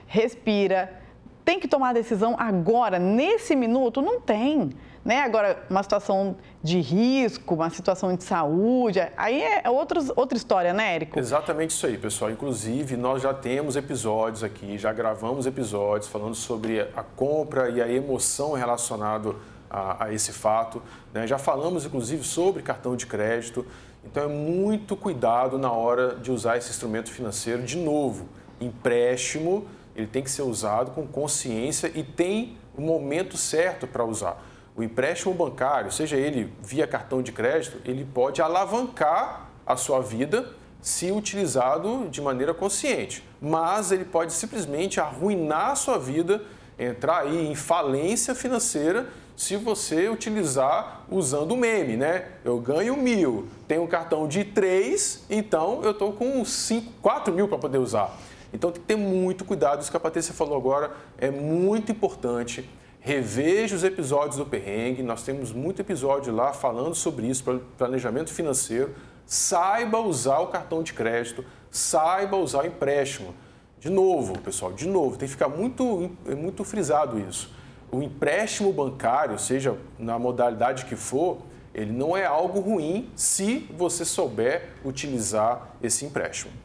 respira, 0.08 1.05
tem 1.46 1.60
que 1.60 1.68
tomar 1.68 1.90
a 1.90 1.94
decisão 1.94 2.36
agora, 2.38 2.98
nesse 2.98 3.56
minuto? 3.56 4.02
Não 4.02 4.20
tem. 4.20 4.72
Né? 5.06 5.22
Agora, 5.22 5.64
uma 5.70 5.84
situação 5.84 6.36
de 6.64 6.82
risco, 6.82 7.54
uma 7.54 7.70
situação 7.70 8.16
de 8.16 8.24
saúde, 8.24 9.00
aí 9.16 9.44
é 9.44 9.70
outros, 9.70 10.12
outra 10.16 10.36
história, 10.36 10.74
né, 10.74 10.96
Érico? 10.96 11.20
Exatamente 11.20 11.70
isso 11.70 11.86
aí, 11.86 11.96
pessoal. 11.96 12.32
Inclusive, 12.32 12.98
nós 12.98 13.22
já 13.22 13.32
temos 13.32 13.76
episódios 13.76 14.44
aqui, 14.44 14.80
já 14.80 14.92
gravamos 14.92 15.46
episódios 15.46 16.10
falando 16.10 16.34
sobre 16.34 16.82
a 16.82 17.04
compra 17.04 17.70
e 17.70 17.80
a 17.80 17.88
emoção 17.88 18.54
relacionado 18.54 19.40
a, 19.70 20.06
a 20.06 20.14
esse 20.14 20.32
fato. 20.32 20.82
Né? 21.14 21.28
Já 21.28 21.38
falamos, 21.38 21.86
inclusive, 21.86 22.24
sobre 22.24 22.64
cartão 22.64 22.96
de 22.96 23.06
crédito. 23.06 23.64
Então, 24.04 24.24
é 24.24 24.28
muito 24.28 24.96
cuidado 24.96 25.60
na 25.60 25.72
hora 25.72 26.16
de 26.16 26.32
usar 26.32 26.58
esse 26.58 26.72
instrumento 26.72 27.12
financeiro. 27.12 27.62
De 27.62 27.78
novo, 27.78 28.28
empréstimo 28.60 29.68
ele 29.96 30.08
tem 30.08 30.24
que 30.24 30.30
ser 30.30 30.42
usado 30.42 30.92
com 30.92 31.08
consciência 31.08 31.92
e 31.96 32.04
tem 32.04 32.58
o 32.78 32.82
momento 32.82 33.38
certo 33.38 33.88
para 33.88 34.04
usar. 34.04 34.44
O 34.76 34.84
empréstimo 34.84 35.34
bancário, 35.34 35.92
seja 35.92 36.18
ele 36.18 36.54
via 36.62 36.86
cartão 36.86 37.22
de 37.22 37.32
crédito, 37.32 37.80
ele 37.86 38.06
pode 38.06 38.42
alavancar 38.42 39.50
a 39.66 39.78
sua 39.78 40.02
vida 40.02 40.52
se 40.82 41.12
utilizado 41.12 42.08
de 42.10 42.22
maneira 42.22 42.54
consciente, 42.54 43.24
mas 43.42 43.92
ele 43.92 44.06
pode 44.06 44.34
simplesmente 44.34 45.00
arruinar 45.00 45.72
a 45.72 45.76
sua 45.76 45.98
vida, 45.98 46.44
entrar 46.78 47.22
aí 47.22 47.48
em 47.48 47.56
falência 47.56 48.36
financeira 48.36 49.08
se 49.36 49.56
você 49.56 50.08
utilizar 50.08 51.06
usando 51.10 51.54
o 51.54 51.58
meme, 51.58 51.98
né? 51.98 52.26
Eu 52.44 52.60
ganho 52.60 52.96
mil, 52.96 53.48
tenho 53.68 53.84
um 53.84 53.88
cartão 53.88 54.28
de 54.28 54.44
três, 54.44 55.26
então 55.30 55.82
eu 55.84 55.92
estou 55.92 56.14
com 56.14 56.44
cinco, 56.46 56.92
quatro 57.02 57.34
mil 57.34 57.48
para 57.48 57.58
poder 57.58 57.78
usar. 57.78 58.16
Então 58.56 58.72
tem 58.72 58.82
que 58.82 58.88
ter 58.88 58.96
muito 58.96 59.44
cuidado. 59.44 59.82
Isso 59.82 59.92
que 59.92 59.98
a 59.98 60.00
Patrícia 60.00 60.34
falou 60.34 60.58
agora 60.58 60.92
é 61.18 61.30
muito 61.30 61.92
importante. 61.92 62.68
Reveja 63.02 63.76
os 63.76 63.84
episódios 63.84 64.38
do 64.38 64.46
Perrengue. 64.46 65.04
Nós 65.04 65.24
temos 65.24 65.52
muito 65.52 65.82
episódio 65.82 66.34
lá 66.34 66.54
falando 66.54 66.96
sobre 66.96 67.28
isso, 67.28 67.44
planejamento 67.78 68.34
financeiro. 68.34 68.96
Saiba 69.26 70.00
usar 70.00 70.40
o 70.40 70.48
cartão 70.48 70.82
de 70.82 70.94
crédito, 70.94 71.44
saiba 71.70 72.38
usar 72.38 72.64
o 72.64 72.68
empréstimo. 72.68 73.36
De 73.80 73.90
novo, 73.90 74.40
pessoal, 74.40 74.72
de 74.72 74.88
novo, 74.88 75.18
tem 75.18 75.28
que 75.28 75.34
ficar 75.34 75.50
muito, 75.50 76.12
muito 76.38 76.64
frisado 76.64 77.20
isso. 77.20 77.54
O 77.92 78.02
empréstimo 78.02 78.72
bancário, 78.72 79.38
seja 79.38 79.78
na 80.00 80.18
modalidade 80.18 80.86
que 80.86 80.96
for, 80.96 81.40
ele 81.74 81.92
não 81.92 82.16
é 82.16 82.26
algo 82.26 82.60
ruim 82.62 83.10
se 83.16 83.68
você 83.78 84.06
souber 84.06 84.70
utilizar 84.84 85.76
esse 85.84 86.06
empréstimo. 86.06 86.65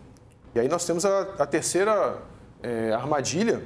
E 0.54 0.60
aí 0.60 0.68
nós 0.68 0.84
temos 0.84 1.04
a, 1.04 1.20
a 1.38 1.46
terceira 1.46 2.18
é, 2.62 2.92
armadilha, 2.92 3.62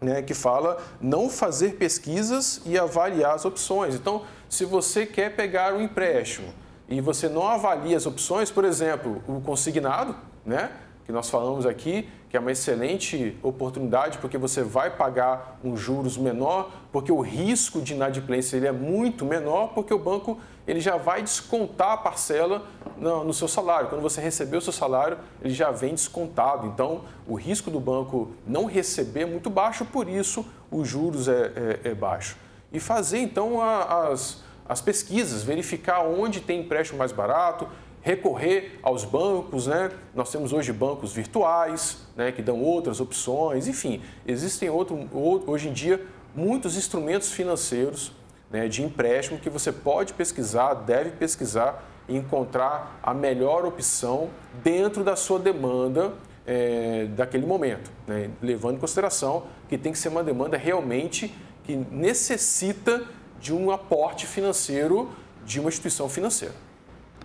né, 0.00 0.22
que 0.22 0.32
fala 0.32 0.82
não 1.00 1.28
fazer 1.28 1.74
pesquisas 1.74 2.60
e 2.64 2.78
avaliar 2.78 3.34
as 3.34 3.44
opções. 3.44 3.94
Então, 3.94 4.24
se 4.48 4.64
você 4.64 5.04
quer 5.04 5.36
pegar 5.36 5.74
um 5.74 5.82
empréstimo 5.82 6.52
e 6.88 7.00
você 7.00 7.28
não 7.28 7.46
avalia 7.46 7.96
as 7.96 8.06
opções, 8.06 8.50
por 8.50 8.64
exemplo, 8.64 9.22
o 9.28 9.40
consignado, 9.40 10.16
né, 10.44 10.70
que 11.04 11.12
nós 11.12 11.28
falamos 11.28 11.66
aqui, 11.66 12.08
que 12.28 12.36
é 12.36 12.40
uma 12.40 12.52
excelente 12.52 13.36
oportunidade 13.42 14.18
porque 14.18 14.38
você 14.38 14.62
vai 14.62 14.90
pagar 14.90 15.58
um 15.64 15.76
juros 15.76 16.16
menor, 16.16 16.70
porque 16.92 17.10
o 17.10 17.20
risco 17.20 17.80
de 17.80 17.94
inadimplência 17.94 18.56
ele 18.56 18.68
é 18.68 18.72
muito 18.72 19.24
menor, 19.24 19.68
porque 19.74 19.92
o 19.92 19.98
banco 19.98 20.38
ele 20.66 20.80
já 20.80 20.96
vai 20.96 21.20
descontar 21.20 21.92
a 21.92 21.96
parcela 21.96 22.64
no, 22.96 23.24
no 23.24 23.34
seu 23.34 23.48
salário. 23.48 23.88
Quando 23.88 24.02
você 24.02 24.20
receber 24.20 24.56
o 24.56 24.60
seu 24.60 24.72
salário, 24.72 25.18
ele 25.42 25.52
já 25.52 25.72
vem 25.72 25.94
descontado. 25.94 26.68
Então, 26.68 27.02
o 27.26 27.34
risco 27.34 27.70
do 27.70 27.80
banco 27.80 28.30
não 28.46 28.66
receber 28.66 29.22
é 29.22 29.26
muito 29.26 29.50
baixo, 29.50 29.84
por 29.84 30.08
isso 30.08 30.46
os 30.70 30.86
juros 30.86 31.26
é, 31.26 31.80
é, 31.84 31.90
é 31.90 31.94
baixo. 31.94 32.36
E 32.72 32.78
fazer 32.78 33.18
então 33.18 33.60
a, 33.60 34.08
as, 34.08 34.44
as 34.68 34.80
pesquisas, 34.80 35.42
verificar 35.42 36.02
onde 36.02 36.40
tem 36.40 36.60
empréstimo 36.60 36.98
mais 36.98 37.10
barato, 37.10 37.66
recorrer 38.02 38.78
aos 38.82 39.04
bancos, 39.04 39.66
né? 39.66 39.90
Nós 40.14 40.30
temos 40.30 40.52
hoje 40.52 40.72
bancos 40.72 41.12
virtuais, 41.12 41.98
né, 42.16 42.32
que 42.32 42.42
dão 42.42 42.60
outras 42.62 43.00
opções, 43.00 43.68
enfim, 43.68 44.00
existem 44.26 44.70
outro, 44.70 45.08
hoje 45.46 45.68
em 45.68 45.72
dia 45.72 46.04
muitos 46.34 46.76
instrumentos 46.76 47.32
financeiros 47.32 48.12
né, 48.50 48.68
de 48.68 48.82
empréstimo 48.82 49.38
que 49.38 49.50
você 49.50 49.70
pode 49.70 50.14
pesquisar, 50.14 50.74
deve 50.74 51.10
pesquisar 51.10 51.84
e 52.08 52.16
encontrar 52.16 52.98
a 53.02 53.14
melhor 53.14 53.64
opção 53.64 54.30
dentro 54.62 55.04
da 55.04 55.14
sua 55.14 55.38
demanda 55.38 56.12
é, 56.46 57.06
daquele 57.16 57.46
momento, 57.46 57.90
né, 58.06 58.30
levando 58.42 58.76
em 58.76 58.80
consideração 58.80 59.44
que 59.68 59.78
tem 59.78 59.92
que 59.92 59.98
ser 59.98 60.08
uma 60.08 60.24
demanda 60.24 60.56
realmente 60.56 61.32
que 61.64 61.76
necessita 61.76 63.04
de 63.40 63.54
um 63.54 63.70
aporte 63.70 64.26
financeiro 64.26 65.10
de 65.44 65.60
uma 65.60 65.68
instituição 65.68 66.08
financeira. 66.08 66.54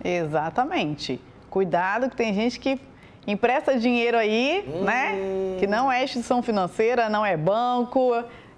Exatamente. 0.04 1.20
Cuidado 1.50 2.10
que 2.10 2.16
tem 2.16 2.34
gente 2.34 2.58
que 2.60 2.80
empresta 3.26 3.78
dinheiro 3.78 4.16
aí, 4.16 4.64
hum. 4.68 4.84
né? 4.84 5.56
Que 5.58 5.66
não 5.66 5.90
é 5.90 6.04
instituição 6.04 6.42
financeira, 6.42 7.08
não 7.08 7.24
é 7.24 7.36
banco, 7.36 8.12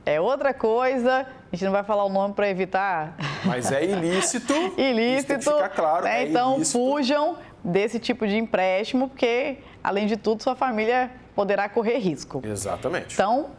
é 0.05 0.21
outra 0.21 0.53
coisa. 0.53 1.27
A 1.51 1.57
gente 1.57 1.65
não 1.65 1.73
vai 1.73 1.83
falar 1.83 2.05
o 2.05 2.09
nome 2.09 2.35
para 2.35 2.49
evitar. 2.49 3.17
Mas 3.45 3.73
é 3.73 3.85
ilícito. 3.85 4.53
ilícito. 4.77 5.51
Ficar 5.51 5.69
claro. 5.71 6.05
Né? 6.05 6.23
É 6.23 6.29
então 6.29 6.57
ilícito. 6.57 6.79
fujam 6.79 7.37
desse 7.65 7.99
tipo 7.99 8.27
de 8.27 8.37
empréstimo, 8.37 9.09
porque 9.09 9.59
além 9.83 10.07
de 10.07 10.17
tudo 10.17 10.43
sua 10.43 10.55
família 10.55 11.11
poderá 11.35 11.69
correr 11.69 11.99
risco. 11.99 12.43
Exatamente. 12.45 13.15
Então, 13.15 13.51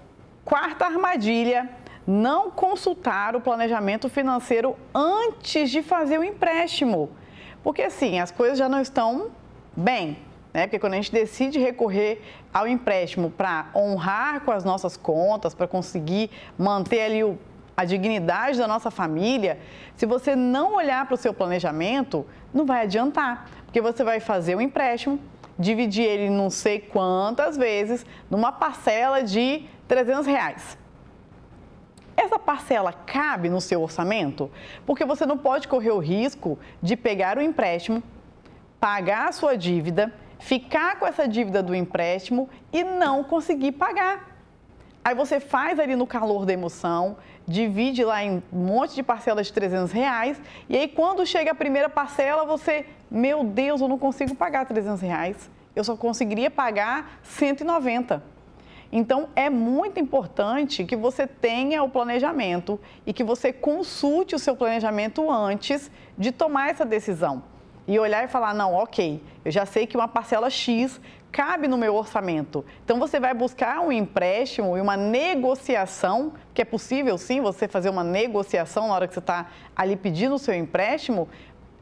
quarta 0.43 0.85
armadilha 0.85 1.69
não 2.05 2.49
consultar 2.49 3.35
o 3.35 3.41
planejamento 3.41 4.09
financeiro 4.09 4.75
antes 4.93 5.69
de 5.69 5.83
fazer 5.83 6.19
o 6.19 6.23
empréstimo. 6.23 7.11
Porque 7.63 7.81
assim, 7.81 8.19
as 8.19 8.31
coisas 8.31 8.57
já 8.57 8.69
não 8.69 8.81
estão 8.81 9.29
bem, 9.75 10.17
Né? 10.53 10.65
Porque 10.65 10.79
quando 10.79 10.93
a 10.93 10.95
gente 10.95 11.11
decide 11.11 11.59
recorrer 11.59 12.21
ao 12.51 12.67
empréstimo 12.67 13.29
para 13.29 13.67
honrar 13.75 14.41
com 14.41 14.51
as 14.51 14.63
nossas 14.63 14.97
contas, 14.97 15.53
para 15.53 15.67
conseguir 15.67 16.31
manter 16.57 17.01
ali 17.01 17.23
o, 17.23 17.37
a 17.77 17.85
dignidade 17.85 18.57
da 18.57 18.67
nossa 18.67 18.89
família, 18.89 19.59
se 19.95 20.05
você 20.05 20.35
não 20.35 20.75
olhar 20.75 21.05
para 21.05 21.13
o 21.13 21.17
seu 21.17 21.33
planejamento, 21.33 22.25
não 22.53 22.65
vai 22.65 22.83
adiantar, 22.83 23.47
porque 23.65 23.79
você 23.79 24.03
vai 24.03 24.19
fazer 24.19 24.55
o 24.55 24.61
empréstimo, 24.61 25.19
dividir 25.57 26.05
ele 26.05 26.29
não 26.29 26.49
sei 26.49 26.79
quantas 26.79 27.55
vezes 27.55 28.05
numa 28.29 28.51
parcela 28.51 29.21
de 29.21 29.65
300 29.87 30.25
reais. 30.25 30.77
Essa 32.19 32.37
parcela 32.37 32.91
cabe 32.91 33.47
no 33.47 33.61
seu 33.61 33.81
orçamento? 33.81 34.51
Porque 34.85 35.05
você 35.05 35.25
não 35.25 35.37
pode 35.37 35.69
correr 35.69 35.91
o 35.91 35.99
risco 35.99 36.59
de 36.83 36.97
pegar 36.97 37.37
o 37.37 37.41
empréstimo, 37.41 38.03
pagar 38.77 39.29
a 39.29 39.31
sua 39.31 39.55
dívida, 39.55 40.13
ficar 40.37 40.99
com 40.99 41.07
essa 41.07 41.25
dívida 41.25 41.63
do 41.63 41.73
empréstimo 41.73 42.49
e 42.73 42.83
não 42.83 43.23
conseguir 43.23 43.71
pagar. 43.71 44.37
Aí 45.01 45.15
você 45.15 45.39
faz 45.39 45.79
ali 45.79 45.95
no 45.95 46.05
calor 46.05 46.45
da 46.45 46.51
emoção, 46.51 47.15
divide 47.47 48.03
lá 48.03 48.21
em 48.21 48.43
um 48.51 48.65
monte 48.65 48.95
de 48.95 49.01
parcelas 49.01 49.47
de 49.47 49.53
300 49.53 49.89
reais 49.93 50.41
e 50.67 50.75
aí 50.75 50.89
quando 50.89 51.25
chega 51.25 51.51
a 51.51 51.55
primeira 51.55 51.87
parcela 51.87 52.43
você, 52.43 52.85
meu 53.09 53.45
Deus, 53.45 53.79
eu 53.79 53.87
não 53.87 53.97
consigo 53.97 54.35
pagar 54.35 54.65
300 54.65 54.99
reais, 54.99 55.49
eu 55.73 55.85
só 55.85 55.95
conseguiria 55.95 56.51
pagar 56.51 57.21
190. 57.23 58.21
Então, 58.91 59.29
é 59.35 59.49
muito 59.49 59.99
importante 59.99 60.83
que 60.83 60.95
você 60.95 61.27
tenha 61.27 61.83
o 61.83 61.89
planejamento 61.89 62.79
e 63.05 63.13
que 63.13 63.23
você 63.23 63.53
consulte 63.53 64.33
o 64.33 64.39
seu 64.39 64.55
planejamento 64.55 65.29
antes 65.29 65.91
de 66.17 66.31
tomar 66.31 66.69
essa 66.69 66.85
decisão. 66.85 67.43
E 67.87 67.99
olhar 67.99 68.23
e 68.23 68.27
falar: 68.27 68.53
não, 68.53 68.73
ok, 68.73 69.21
eu 69.45 69.51
já 69.51 69.65
sei 69.65 69.85
que 69.85 69.95
uma 69.95 70.07
parcela 70.07 70.49
X 70.49 70.99
cabe 71.31 71.67
no 71.67 71.77
meu 71.77 71.95
orçamento. 71.95 72.65
Então, 72.83 72.97
você 72.97 73.19
vai 73.19 73.33
buscar 73.35 73.79
um 73.81 73.91
empréstimo 73.91 74.75
e 74.75 74.81
uma 74.81 74.97
negociação, 74.97 76.33
que 76.53 76.61
é 76.63 76.65
possível 76.65 77.17
sim 77.17 77.41
você 77.41 77.67
fazer 77.67 77.89
uma 77.89 78.03
negociação 78.03 78.87
na 78.87 78.95
hora 78.95 79.07
que 79.07 79.13
você 79.13 79.19
está 79.19 79.47
ali 79.75 79.95
pedindo 79.95 80.33
o 80.33 80.39
seu 80.39 80.55
empréstimo, 80.55 81.29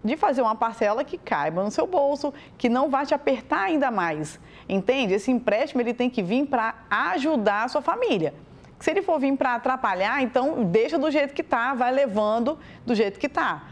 de 0.03 0.15
fazer 0.15 0.41
uma 0.41 0.55
parcela 0.55 1.03
que 1.03 1.17
caiba 1.17 1.63
no 1.63 1.71
seu 1.71 1.87
bolso, 1.87 2.33
que 2.57 2.69
não 2.69 2.89
vá 2.89 3.05
te 3.05 3.13
apertar 3.13 3.63
ainda 3.63 3.89
mais. 3.91 4.39
Entende? 4.69 5.13
Esse 5.13 5.31
empréstimo 5.31 5.81
ele 5.81 5.93
tem 5.93 6.09
que 6.09 6.21
vir 6.21 6.45
para 6.45 6.75
ajudar 6.89 7.63
a 7.63 7.67
sua 7.67 7.81
família. 7.81 8.33
Se 8.79 8.91
ele 8.91 9.01
for 9.01 9.19
vir 9.19 9.35
para 9.35 9.55
atrapalhar, 9.55 10.21
então 10.21 10.63
deixa 10.63 10.99
do 10.99 11.09
jeito 11.09 11.33
que 11.33 11.41
está, 11.41 11.73
vai 11.73 11.91
levando 11.91 12.57
do 12.85 12.93
jeito 12.93 13.19
que 13.19 13.27
está. 13.27 13.63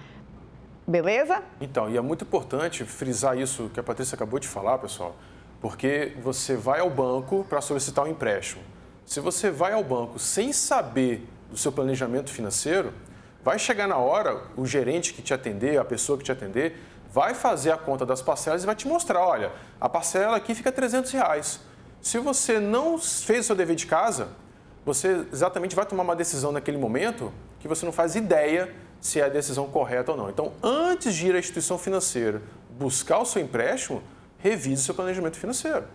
Beleza? 0.87 1.43
Então, 1.59 1.89
e 1.89 1.97
é 1.97 2.01
muito 2.01 2.23
importante 2.23 2.83
frisar 2.83 3.37
isso 3.37 3.69
que 3.73 3.79
a 3.79 3.83
Patrícia 3.83 4.15
acabou 4.15 4.39
de 4.39 4.47
falar, 4.47 4.77
pessoal, 4.77 5.15
porque 5.59 6.13
você 6.21 6.55
vai 6.55 6.79
ao 6.79 6.89
banco 6.89 7.45
para 7.49 7.59
solicitar 7.61 8.05
um 8.05 8.07
empréstimo. 8.07 8.63
Se 9.05 9.19
você 9.19 9.51
vai 9.51 9.73
ao 9.73 9.83
banco 9.83 10.17
sem 10.17 10.51
saber 10.51 11.27
do 11.49 11.57
seu 11.57 11.71
planejamento 11.71 12.31
financeiro, 12.31 12.93
vai 13.43 13.59
chegar 13.59 13.87
na 13.87 13.97
hora, 13.97 14.43
o 14.57 14.65
gerente 14.65 15.13
que 15.13 15.21
te 15.21 15.33
atender, 15.33 15.77
a 15.77 15.85
pessoa 15.85 16.17
que 16.17 16.23
te 16.23 16.31
atender, 16.31 16.75
vai 17.15 17.33
fazer 17.33 17.71
a 17.71 17.77
conta 17.77 18.05
das 18.05 18.21
parcelas 18.21 18.63
e 18.63 18.65
vai 18.65 18.75
te 18.75 18.89
mostrar, 18.89 19.25
olha, 19.25 19.49
a 19.79 19.87
parcela 19.87 20.35
aqui 20.35 20.53
fica 20.53 20.69
300 20.69 21.09
reais. 21.13 21.61
Se 22.01 22.19
você 22.19 22.59
não 22.59 22.97
fez 22.97 23.45
o 23.45 23.47
seu 23.47 23.55
dever 23.55 23.77
de 23.77 23.85
casa, 23.85 24.27
você 24.85 25.25
exatamente 25.31 25.77
vai 25.77 25.85
tomar 25.85 26.03
uma 26.03 26.15
decisão 26.15 26.51
naquele 26.51 26.77
momento 26.77 27.31
que 27.61 27.69
você 27.69 27.85
não 27.85 27.93
faz 27.93 28.17
ideia 28.17 28.75
se 28.99 29.21
é 29.21 29.23
a 29.23 29.29
decisão 29.29 29.65
correta 29.65 30.11
ou 30.11 30.17
não. 30.17 30.29
Então, 30.29 30.51
antes 30.61 31.15
de 31.15 31.27
ir 31.27 31.35
à 31.35 31.39
instituição 31.39 31.77
financeira 31.77 32.41
buscar 32.71 33.19
o 33.19 33.25
seu 33.25 33.41
empréstimo, 33.41 34.03
revise 34.37 34.83
seu 34.83 34.93
planejamento 34.93 35.37
financeiro. 35.37 35.85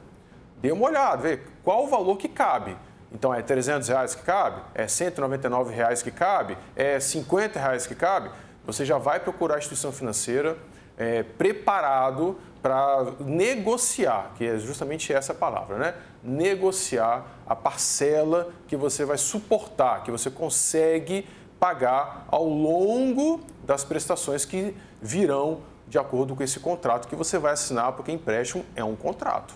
Dê 0.56 0.72
uma 0.72 0.86
olhada, 0.86 1.20
vê 1.20 1.40
qual 1.62 1.84
o 1.84 1.86
valor 1.86 2.16
que 2.16 2.28
cabe. 2.28 2.74
Então, 3.12 3.34
é 3.34 3.42
300 3.42 3.86
reais 3.88 4.14
que 4.14 4.22
cabe? 4.22 4.62
É 4.74 4.88
199 4.88 5.74
reais 5.74 6.00
que 6.02 6.10
cabe? 6.10 6.56
É 6.74 6.98
50 6.98 7.60
reais 7.60 7.86
que 7.86 7.94
cabe? 7.94 8.30
Você 8.64 8.86
já 8.86 8.96
vai 8.96 9.20
procurar 9.20 9.56
a 9.56 9.58
instituição 9.58 9.92
financeira 9.92 10.56
é, 11.00 11.22
preparado 11.22 12.38
para 12.62 13.06
negociar, 13.20 14.32
que 14.36 14.44
é 14.44 14.58
justamente 14.58 15.10
essa 15.14 15.32
palavra, 15.32 15.78
né? 15.78 15.94
Negociar 16.22 17.24
a 17.46 17.56
parcela 17.56 18.50
que 18.68 18.76
você 18.76 19.06
vai 19.06 19.16
suportar, 19.16 20.02
que 20.02 20.10
você 20.10 20.30
consegue 20.30 21.26
pagar 21.58 22.26
ao 22.28 22.46
longo 22.46 23.40
das 23.64 23.82
prestações 23.82 24.44
que 24.44 24.76
virão 25.00 25.62
de 25.88 25.98
acordo 25.98 26.36
com 26.36 26.42
esse 26.42 26.60
contrato 26.60 27.08
que 27.08 27.16
você 27.16 27.38
vai 27.38 27.54
assinar, 27.54 27.92
porque 27.92 28.12
empréstimo 28.12 28.62
é 28.76 28.84
um 28.84 28.94
contrato. 28.94 29.54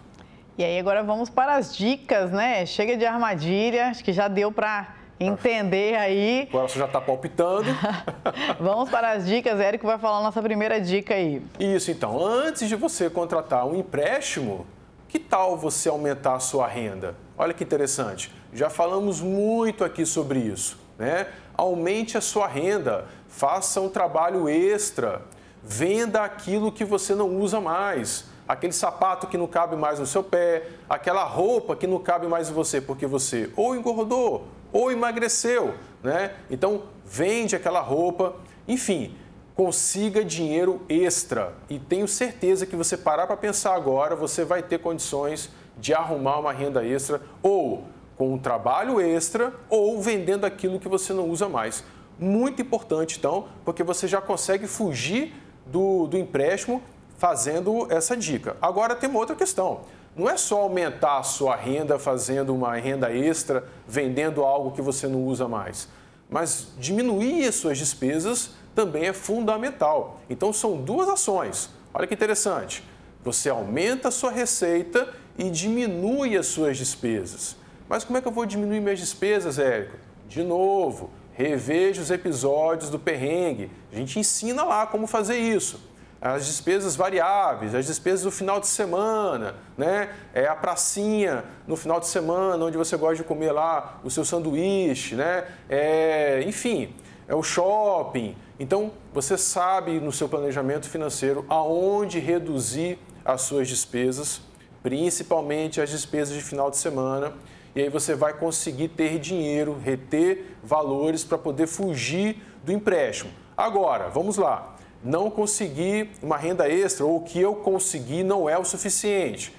E 0.57 0.65
aí 0.65 0.79
agora 0.79 1.03
vamos 1.03 1.29
para 1.29 1.57
as 1.57 1.77
dicas, 1.77 2.31
né? 2.31 2.65
Chega 2.65 2.97
de 2.97 3.05
armadilha, 3.05 3.89
acho 3.89 4.03
que 4.03 4.15
já 4.15 4.29
deu 4.29 4.51
para 4.51 4.95
entender 5.19 5.97
aí. 5.97 6.45
O 6.49 6.53
coração 6.53 6.79
já 6.79 6.87
está 6.87 7.01
palpitando. 7.01 7.67
Vamos 8.59 8.91
para 8.91 9.13
as 9.13 9.27
dicas. 9.27 9.59
Érico 9.61 9.87
vai 9.87 9.99
falar 9.99 10.19
a 10.19 10.23
nossa 10.23 10.43
primeira 10.43 10.81
dica 10.81 11.15
aí. 11.15 11.43
Isso, 11.59 11.91
então. 11.91 12.25
Antes 12.25 12.69
de 12.69 12.77
você 12.77 13.09
contratar 13.09 13.67
um 13.67 13.77
empréstimo, 13.77 14.67
que 15.09 15.19
tal 15.19 15.57
você 15.57 15.89
aumentar 15.89 16.35
a 16.35 16.41
sua 16.41 16.67
renda? 16.67 17.15
Olha 17.37 17.55
que 17.55 17.65
interessante. 17.65 18.33
Já 18.53 18.71
falamos 18.71 19.21
muito 19.21 19.85
aqui 19.85 20.05
sobre 20.05 20.39
isso, 20.39 20.79
né? 20.99 21.27
Aumente 21.57 22.19
a 22.19 22.21
sua 22.21 22.47
renda, 22.47 23.07
faça 23.29 23.81
um 23.81 23.89
trabalho 23.89 24.49
extra, 24.49 25.23
venda 25.63 26.23
aquilo 26.23 26.71
que 26.73 26.85
você 26.85 27.15
não 27.15 27.29
usa 27.37 27.61
mais 27.61 28.33
aquele 28.47 28.73
sapato 28.73 29.27
que 29.27 29.39
não 29.39 29.47
cabe 29.47 29.75
mais 29.75 29.99
no 29.99 30.07
seu 30.07 30.23
pé, 30.23 30.69
aquela 30.89 31.25
roupa 31.25 31.75
que 31.75 31.87
não 31.87 31.99
cabe 31.99 32.27
mais 32.27 32.51
em 32.51 32.53
você 32.53 32.81
porque 32.81 33.07
você 33.07 33.51
ou 33.57 33.75
engordou 33.75 34.47
ou 34.75 34.91
emagreceu, 34.91 35.75
né? 36.03 36.33
Então 36.51 36.83
vende 37.07 37.55
aquela 37.55 37.81
roupa, 37.81 38.35
enfim, 38.67 39.15
consiga 39.55 40.25
dinheiro 40.25 40.83
extra 40.89 41.55
e 41.71 41.79
tenho 41.79 42.09
certeza 42.09 42.67
que 42.67 42.75
você 42.75 42.97
parar 42.97 43.29
para 43.29 43.37
pensar 43.37 43.75
agora, 43.75 44.17
você 44.17 44.45
vai 44.45 44.65
ter 44.65 44.81
condições 44.81 45.49
de 45.79 45.95
arrumar 45.95 46.41
uma 46.41 46.53
renda 46.53 46.85
extra 46.85 47.23
ou 47.41 47.85
com 48.17 48.35
um 48.35 48.39
trabalho 48.39 49.01
extra 49.01 49.55
ou 49.71 50.03
vendendo 50.03 50.45
aquilo 50.45 50.81
que 50.81 50.89
você 50.89 51.13
não 51.13 51.31
usa 51.31 51.49
mais. 51.49 51.85
Muito 52.19 52.61
importante, 52.61 53.19
então, 53.19 53.47
porque 53.65 53.83
você 53.83 54.09
já 54.09 54.21
consegue 54.21 54.67
fugir 54.67 55.33
do, 55.67 56.09
do 56.09 56.19
empréstimo 56.19 56.83
fazendo 57.17 57.87
essa 57.91 58.17
dica. 58.17 58.57
Agora 58.61 58.97
tem 58.97 59.09
uma 59.09 59.21
outra 59.21 59.37
questão 59.37 59.83
não 60.17 60.31
é 60.31 60.37
só 60.37 60.61
aumentar 60.61 61.19
a 61.19 61.23
sua 61.23 61.57
renda 61.57 61.99
fazendo 61.99 62.55
uma 62.55 62.77
renda 62.77 63.13
extra, 63.13 63.65
vendendo 63.87 64.45
algo 64.45 64.71
que 64.71 64.81
você 64.81 65.09
não 65.09 65.25
usa 65.25 65.49
mais, 65.49 65.89
mas 66.31 66.69
diminuir 66.79 67.49
as 67.49 67.57
suas 67.57 67.79
despesas 67.79 68.51
também 68.75 69.07
é 69.07 69.13
fundamental. 69.13 70.21
Então 70.31 70.53
são 70.53 70.77
duas 70.77 71.09
ações. 71.09 71.71
Olha 71.93 72.07
que 72.07 72.15
interessante. 72.15 72.85
Você 73.23 73.49
aumenta 73.49 74.09
a 74.09 74.11
sua 74.11 74.31
receita 74.31 75.13
e 75.37 75.51
diminui 75.51 76.37
as 76.37 76.47
suas 76.47 76.77
despesas. 76.77 77.57
Mas 77.89 78.05
como 78.05 78.19
é 78.19 78.21
que 78.21 78.29
eu 78.29 78.33
vou 78.33 78.47
diminuir 78.47 78.81
minhas 78.81 78.99
despesas, 78.99 79.59
Érico? 79.59 79.97
De 80.29 80.43
novo, 80.43 81.11
reveja 81.33 82.01
os 82.03 82.11
episódios 82.11 82.91
do 82.91 82.99
perrengue. 82.99 83.71
A 83.93 83.97
gente 83.97 84.19
ensina 84.19 84.63
lá 84.65 84.87
como 84.87 85.07
fazer 85.07 85.37
isso 85.37 85.94
as 86.25 86.47
despesas 86.47 86.97
variáveis, 86.97 87.75
as 87.75 87.85
despesas 87.85 88.23
do 88.23 88.31
final 88.31 88.59
de 88.59 88.67
semana, 88.67 89.57
né? 89.77 90.09
É 90.33 90.47
a 90.47 90.57
pracinha 90.57 91.45
no 91.67 91.77
final 91.77 92.01
de 92.01 92.07
semana, 92.07 92.65
onde 92.65 92.79
você 92.79 92.97
gosta 92.97 93.17
de 93.17 93.25
comer 93.25 93.53
lá 93.53 94.01
o 94.03 94.11
seu 94.11 94.25
sanduíche, 94.25 95.17
né? 95.17 95.45
É, 95.69 96.43
enfim, 96.47 96.95
é 97.29 97.35
o 97.35 97.43
shopping. 97.43 98.35
Então, 98.59 98.93
você 99.13 99.37
sabe 99.37 100.01
no 100.01 100.11
seu 100.11 100.27
planejamento 100.27 100.89
financeiro 100.89 101.45
aonde 101.47 102.21
reduzir 102.21 102.99
as 103.23 103.43
suas 103.43 103.69
despesas, 103.69 104.41
principalmente 104.83 105.79
as 105.79 105.91
despesas 105.91 106.35
de 106.35 106.43
final 106.43 106.71
de 106.71 106.79
semana. 106.79 107.35
E 107.77 107.83
aí 107.83 107.91
você 107.91 108.15
vai 108.15 108.33
conseguir 108.33 108.89
ter 108.89 109.19
dinheiro, 109.19 109.79
reter 109.85 110.57
valores 110.63 111.23
para 111.23 111.37
poder 111.37 111.67
fugir 111.67 112.43
do 112.65 112.73
empréstimo. 112.73 113.31
Agora, 113.55 114.09
vamos 114.09 114.39
lá 114.39 114.74
não 115.05 115.31
consegui 115.31 116.11
uma 116.23 116.37
renda 116.37 116.69
extra 116.69 117.05
ou 117.05 117.19
o 117.19 117.23
que 117.23 117.39
eu 117.39 117.55
consegui 117.55 118.25
não 118.25 118.49
é 118.49 118.59
o 118.59 118.65
suficiente. 118.65 119.55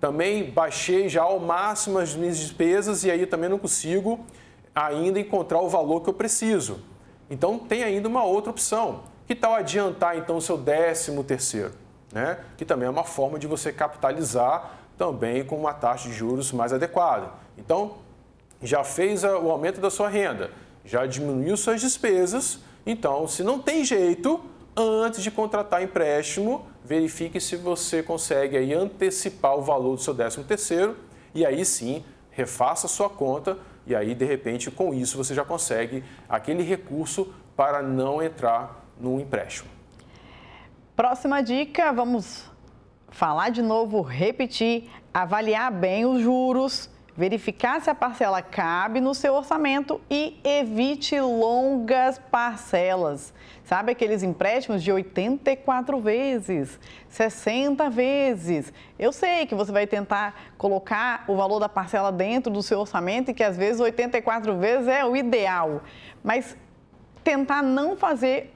Também 0.00 0.50
baixei 0.50 1.08
já 1.08 1.22
ao 1.22 1.38
máximo 1.38 1.98
as 1.98 2.14
minhas 2.14 2.36
despesas 2.36 3.04
e 3.04 3.10
aí 3.10 3.24
também 3.24 3.48
não 3.48 3.58
consigo 3.58 4.18
ainda 4.74 5.20
encontrar 5.20 5.60
o 5.60 5.68
valor 5.68 6.00
que 6.02 6.10
eu 6.10 6.14
preciso. 6.14 6.80
Então 7.30 7.58
tem 7.58 7.84
ainda 7.84 8.08
uma 8.08 8.24
outra 8.24 8.50
opção. 8.50 9.04
Que 9.26 9.34
tal 9.34 9.54
adiantar 9.54 10.16
então 10.18 10.36
o 10.36 10.42
seu 10.42 10.56
décimo 10.56 11.22
terceiro? 11.22 11.72
Né? 12.12 12.38
Que 12.56 12.64
também 12.64 12.86
é 12.86 12.90
uma 12.90 13.04
forma 13.04 13.38
de 13.38 13.46
você 13.46 13.72
capitalizar 13.72 14.78
também 14.96 15.44
com 15.44 15.56
uma 15.56 15.72
taxa 15.72 16.08
de 16.08 16.14
juros 16.14 16.50
mais 16.50 16.72
adequada. 16.72 17.30
Então, 17.56 17.94
já 18.60 18.82
fez 18.82 19.22
o 19.22 19.50
aumento 19.50 19.80
da 19.80 19.90
sua 19.90 20.08
renda, 20.08 20.50
já 20.84 21.06
diminuiu 21.06 21.56
suas 21.56 21.80
despesas, 21.80 22.58
então, 22.88 23.28
se 23.28 23.42
não 23.42 23.58
tem 23.58 23.84
jeito, 23.84 24.40
antes 24.78 25.22
de 25.22 25.30
contratar 25.30 25.82
empréstimo, 25.82 26.66
verifique 26.84 27.40
se 27.40 27.56
você 27.56 28.02
consegue 28.02 28.56
aí 28.56 28.72
antecipar 28.72 29.56
o 29.56 29.62
valor 29.62 29.96
do 29.96 30.02
seu 30.02 30.14
13 30.14 30.44
terceiro 30.44 30.96
e 31.34 31.44
aí 31.44 31.64
sim 31.64 32.04
refaça 32.30 32.86
a 32.86 32.88
sua 32.88 33.10
conta 33.10 33.58
e 33.86 33.94
aí 33.94 34.14
de 34.14 34.24
repente 34.24 34.70
com 34.70 34.94
isso 34.94 35.16
você 35.16 35.34
já 35.34 35.44
consegue 35.44 36.04
aquele 36.28 36.62
recurso 36.62 37.32
para 37.56 37.82
não 37.82 38.22
entrar 38.22 38.84
no 39.00 39.20
empréstimo. 39.20 39.68
Próxima 40.94 41.42
dica, 41.42 41.92
vamos 41.92 42.48
falar 43.10 43.50
de 43.50 43.62
novo, 43.62 44.00
repetir, 44.00 44.90
avaliar 45.12 45.72
bem 45.72 46.06
os 46.06 46.20
juros 46.20 46.90
verificar 47.18 47.80
se 47.80 47.90
a 47.90 47.96
parcela 47.96 48.40
cabe 48.40 49.00
no 49.00 49.12
seu 49.12 49.34
orçamento 49.34 50.00
e 50.08 50.38
evite 50.44 51.18
longas 51.18 52.16
parcelas. 52.16 53.34
Sabe 53.64 53.90
aqueles 53.90 54.22
empréstimos 54.22 54.84
de 54.84 54.92
84 54.92 55.98
vezes, 55.98 56.78
60 57.08 57.90
vezes? 57.90 58.72
Eu 58.96 59.12
sei 59.12 59.46
que 59.46 59.54
você 59.56 59.72
vai 59.72 59.84
tentar 59.84 60.52
colocar 60.56 61.24
o 61.26 61.34
valor 61.34 61.58
da 61.58 61.68
parcela 61.68 62.12
dentro 62.12 62.52
do 62.52 62.62
seu 62.62 62.78
orçamento 62.78 63.32
e 63.32 63.34
que 63.34 63.42
às 63.42 63.56
vezes 63.56 63.80
84 63.80 64.56
vezes 64.56 64.86
é 64.86 65.04
o 65.04 65.16
ideal, 65.16 65.82
mas 66.22 66.56
tentar 67.24 67.64
não 67.64 67.96
fazer 67.96 68.54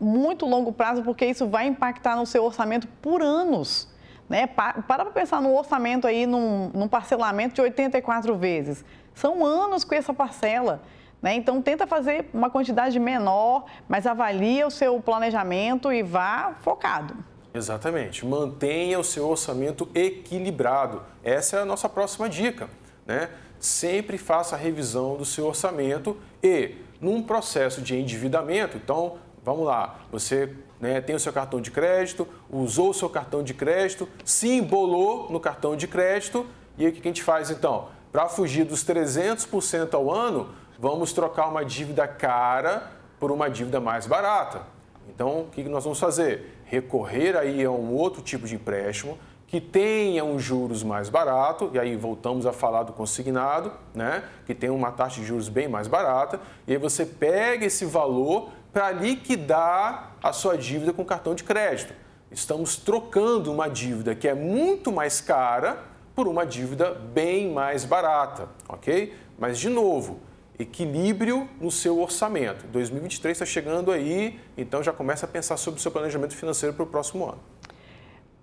muito 0.00 0.44
longo 0.44 0.72
prazo, 0.72 1.04
porque 1.04 1.24
isso 1.24 1.46
vai 1.46 1.68
impactar 1.68 2.16
no 2.16 2.26
seu 2.26 2.42
orçamento 2.42 2.88
por 3.00 3.22
anos. 3.22 3.91
Né? 4.28 4.46
Para 4.46 4.82
para 4.82 5.04
pensar 5.06 5.40
no 5.40 5.54
orçamento 5.54 6.06
aí, 6.06 6.26
num, 6.26 6.70
num 6.74 6.88
parcelamento 6.88 7.54
de 7.54 7.60
84 7.60 8.36
vezes. 8.36 8.84
São 9.14 9.44
anos 9.44 9.84
com 9.84 9.94
essa 9.94 10.14
parcela. 10.14 10.82
Né? 11.20 11.34
Então, 11.34 11.62
tenta 11.62 11.86
fazer 11.86 12.28
uma 12.34 12.50
quantidade 12.50 12.98
menor, 12.98 13.66
mas 13.88 14.06
avalia 14.06 14.66
o 14.66 14.70
seu 14.70 15.00
planejamento 15.00 15.92
e 15.92 16.02
vá 16.02 16.54
focado. 16.60 17.14
Exatamente. 17.54 18.26
Mantenha 18.26 18.98
o 18.98 19.04
seu 19.04 19.28
orçamento 19.28 19.88
equilibrado. 19.94 21.02
Essa 21.22 21.58
é 21.58 21.60
a 21.60 21.64
nossa 21.64 21.88
próxima 21.88 22.28
dica. 22.28 22.68
Né? 23.06 23.28
Sempre 23.60 24.18
faça 24.18 24.56
a 24.56 24.58
revisão 24.58 25.16
do 25.16 25.24
seu 25.24 25.46
orçamento 25.46 26.16
e, 26.42 26.76
num 27.00 27.22
processo 27.22 27.80
de 27.80 27.96
endividamento, 27.96 28.76
então, 28.76 29.18
vamos 29.44 29.66
lá, 29.66 30.00
você 30.10 30.56
né, 30.82 31.00
tem 31.00 31.14
o 31.14 31.20
seu 31.20 31.32
cartão 31.32 31.60
de 31.60 31.70
crédito, 31.70 32.26
usou 32.50 32.90
o 32.90 32.94
seu 32.94 33.08
cartão 33.08 33.40
de 33.40 33.54
crédito, 33.54 34.08
se 34.24 34.48
embolou 34.48 35.30
no 35.30 35.38
cartão 35.38 35.76
de 35.76 35.86
crédito, 35.86 36.44
e 36.76 36.84
aí 36.84 36.90
o 36.90 36.92
que 36.92 37.00
a 37.00 37.04
gente 37.04 37.22
faz 37.22 37.52
então? 37.52 37.86
Para 38.10 38.28
fugir 38.28 38.64
dos 38.64 38.84
300% 38.84 39.94
ao 39.94 40.10
ano, 40.10 40.50
vamos 40.80 41.12
trocar 41.12 41.46
uma 41.46 41.64
dívida 41.64 42.08
cara 42.08 42.90
por 43.20 43.30
uma 43.30 43.48
dívida 43.48 43.78
mais 43.80 44.08
barata. 44.08 44.62
Então, 45.08 45.42
o 45.42 45.46
que 45.52 45.62
nós 45.62 45.84
vamos 45.84 46.00
fazer? 46.00 46.60
Recorrer 46.64 47.36
aí 47.36 47.62
a 47.62 47.70
um 47.70 47.94
outro 47.94 48.20
tipo 48.20 48.44
de 48.44 48.56
empréstimo 48.56 49.16
que 49.46 49.60
tenha 49.60 50.24
um 50.24 50.38
juros 50.38 50.82
mais 50.82 51.08
barato, 51.08 51.70
e 51.74 51.78
aí 51.78 51.94
voltamos 51.94 52.44
a 52.44 52.52
falar 52.52 52.82
do 52.84 52.92
consignado, 52.92 53.70
né? 53.94 54.24
que 54.46 54.54
tem 54.54 54.70
uma 54.70 54.90
taxa 54.90 55.20
de 55.20 55.26
juros 55.26 55.48
bem 55.48 55.68
mais 55.68 55.86
barata, 55.86 56.40
e 56.66 56.72
aí 56.72 56.78
você 56.78 57.04
pega 57.04 57.66
esse 57.66 57.84
valor 57.84 58.48
para 58.72 58.90
liquidar 58.90 60.16
a 60.22 60.32
sua 60.32 60.56
dívida 60.56 60.92
com 60.92 61.04
cartão 61.04 61.34
de 61.34 61.44
crédito. 61.44 61.92
Estamos 62.30 62.76
trocando 62.76 63.52
uma 63.52 63.68
dívida 63.68 64.14
que 64.14 64.26
é 64.26 64.34
muito 64.34 64.90
mais 64.90 65.20
cara 65.20 65.78
por 66.14 66.26
uma 66.26 66.46
dívida 66.46 66.94
bem 66.94 67.52
mais 67.52 67.84
barata, 67.84 68.48
ok? 68.68 69.14
Mas, 69.38 69.58
de 69.58 69.68
novo, 69.68 70.20
equilíbrio 70.58 71.48
no 71.60 71.70
seu 71.70 72.00
orçamento. 72.00 72.66
2023 72.68 73.36
está 73.36 73.44
chegando 73.44 73.90
aí, 73.90 74.40
então 74.56 74.82
já 74.82 74.92
começa 74.92 75.26
a 75.26 75.28
pensar 75.28 75.56
sobre 75.58 75.78
o 75.78 75.82
seu 75.82 75.90
planejamento 75.90 76.34
financeiro 76.34 76.74
para 76.74 76.84
o 76.84 76.86
próximo 76.86 77.26
ano. 77.26 77.40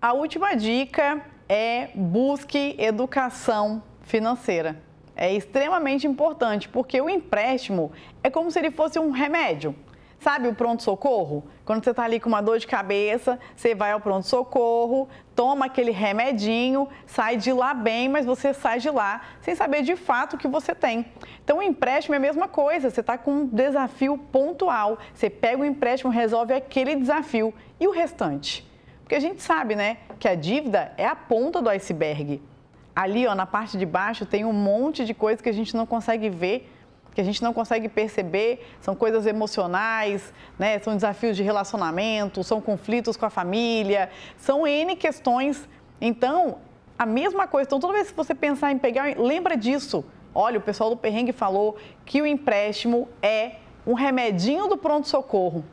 A 0.01 0.13
última 0.13 0.53
dica 0.55 1.25
é 1.47 1.89
busque 1.95 2.75
educação 2.77 3.81
financeira. 4.03 4.81
É 5.15 5.33
extremamente 5.33 6.07
importante, 6.07 6.69
porque 6.69 7.01
o 7.01 7.09
empréstimo 7.09 7.91
é 8.23 8.29
como 8.29 8.51
se 8.51 8.59
ele 8.59 8.71
fosse 8.71 8.99
um 8.99 9.09
remédio. 9.11 9.75
Sabe 10.19 10.49
o 10.49 10.53
pronto-socorro? 10.53 11.45
Quando 11.63 11.81
você 11.81 11.91
está 11.91 12.03
ali 12.03 12.19
com 12.19 12.27
uma 12.27 12.41
dor 12.41 12.59
de 12.59 12.67
cabeça, 12.67 13.39
você 13.55 13.73
vai 13.73 13.93
ao 13.93 14.01
pronto-socorro, 14.01 15.07
toma 15.33 15.67
aquele 15.67 15.91
remedinho, 15.91 16.89
sai 17.07 17.37
de 17.37 17.53
lá 17.53 17.73
bem, 17.73 18.09
mas 18.09 18.25
você 18.25 18.53
sai 18.53 18.79
de 18.79 18.89
lá 18.89 19.21
sem 19.39 19.55
saber 19.55 19.81
de 19.81 19.95
fato 19.95 20.35
o 20.35 20.37
que 20.37 20.47
você 20.47 20.75
tem. 20.75 21.05
Então, 21.41 21.59
o 21.59 21.63
empréstimo 21.63 22.15
é 22.15 22.17
a 22.17 22.21
mesma 22.21 22.49
coisa, 22.49 22.89
você 22.89 22.99
está 22.99 23.17
com 23.17 23.31
um 23.31 23.45
desafio 23.45 24.17
pontual. 24.17 24.97
Você 25.13 25.29
pega 25.29 25.61
o 25.61 25.65
empréstimo, 25.65 26.11
resolve 26.11 26.53
aquele 26.53 26.97
desafio. 26.97 27.53
E 27.79 27.87
o 27.87 27.91
restante? 27.91 28.67
Porque 28.99 29.15
a 29.15 29.21
gente 29.21 29.41
sabe, 29.41 29.73
né, 29.73 29.99
que 30.19 30.27
a 30.27 30.35
dívida 30.35 30.91
é 30.97 31.05
a 31.05 31.15
ponta 31.15 31.61
do 31.61 31.69
iceberg. 31.69 32.41
Ali, 32.93 33.25
ó, 33.25 33.33
na 33.33 33.45
parte 33.45 33.77
de 33.77 33.85
baixo, 33.85 34.25
tem 34.25 34.43
um 34.43 34.51
monte 34.51 35.05
de 35.05 35.13
coisa 35.13 35.41
que 35.41 35.47
a 35.47 35.53
gente 35.53 35.73
não 35.77 35.85
consegue 35.85 36.29
ver 36.29 36.69
que 37.13 37.21
a 37.21 37.23
gente 37.23 37.41
não 37.41 37.53
consegue 37.53 37.89
perceber, 37.89 38.65
são 38.81 38.95
coisas 38.95 39.25
emocionais, 39.25 40.33
né? 40.57 40.79
são 40.79 40.95
desafios 40.95 41.35
de 41.35 41.43
relacionamento, 41.43 42.43
são 42.43 42.61
conflitos 42.61 43.17
com 43.17 43.25
a 43.25 43.29
família, 43.29 44.09
são 44.37 44.65
N 44.65 44.95
questões. 44.95 45.67
Então, 45.99 46.59
a 46.97 47.05
mesma 47.05 47.47
coisa. 47.47 47.67
Então, 47.67 47.79
toda 47.79 47.93
vez 47.93 48.11
que 48.11 48.17
você 48.17 48.35
pensar 48.35 48.71
em 48.71 48.77
pegar, 48.77 49.17
lembra 49.17 49.55
disso. 49.55 50.03
Olha, 50.35 50.59
o 50.59 50.61
pessoal 50.61 50.89
do 50.89 50.97
Perrengue 50.97 51.31
falou 51.31 51.77
que 52.05 52.21
o 52.21 52.25
empréstimo 52.25 53.07
é 53.21 53.55
um 53.87 53.93
remedinho 53.93 54.67
do 54.67 54.77
pronto-socorro. 54.77 55.63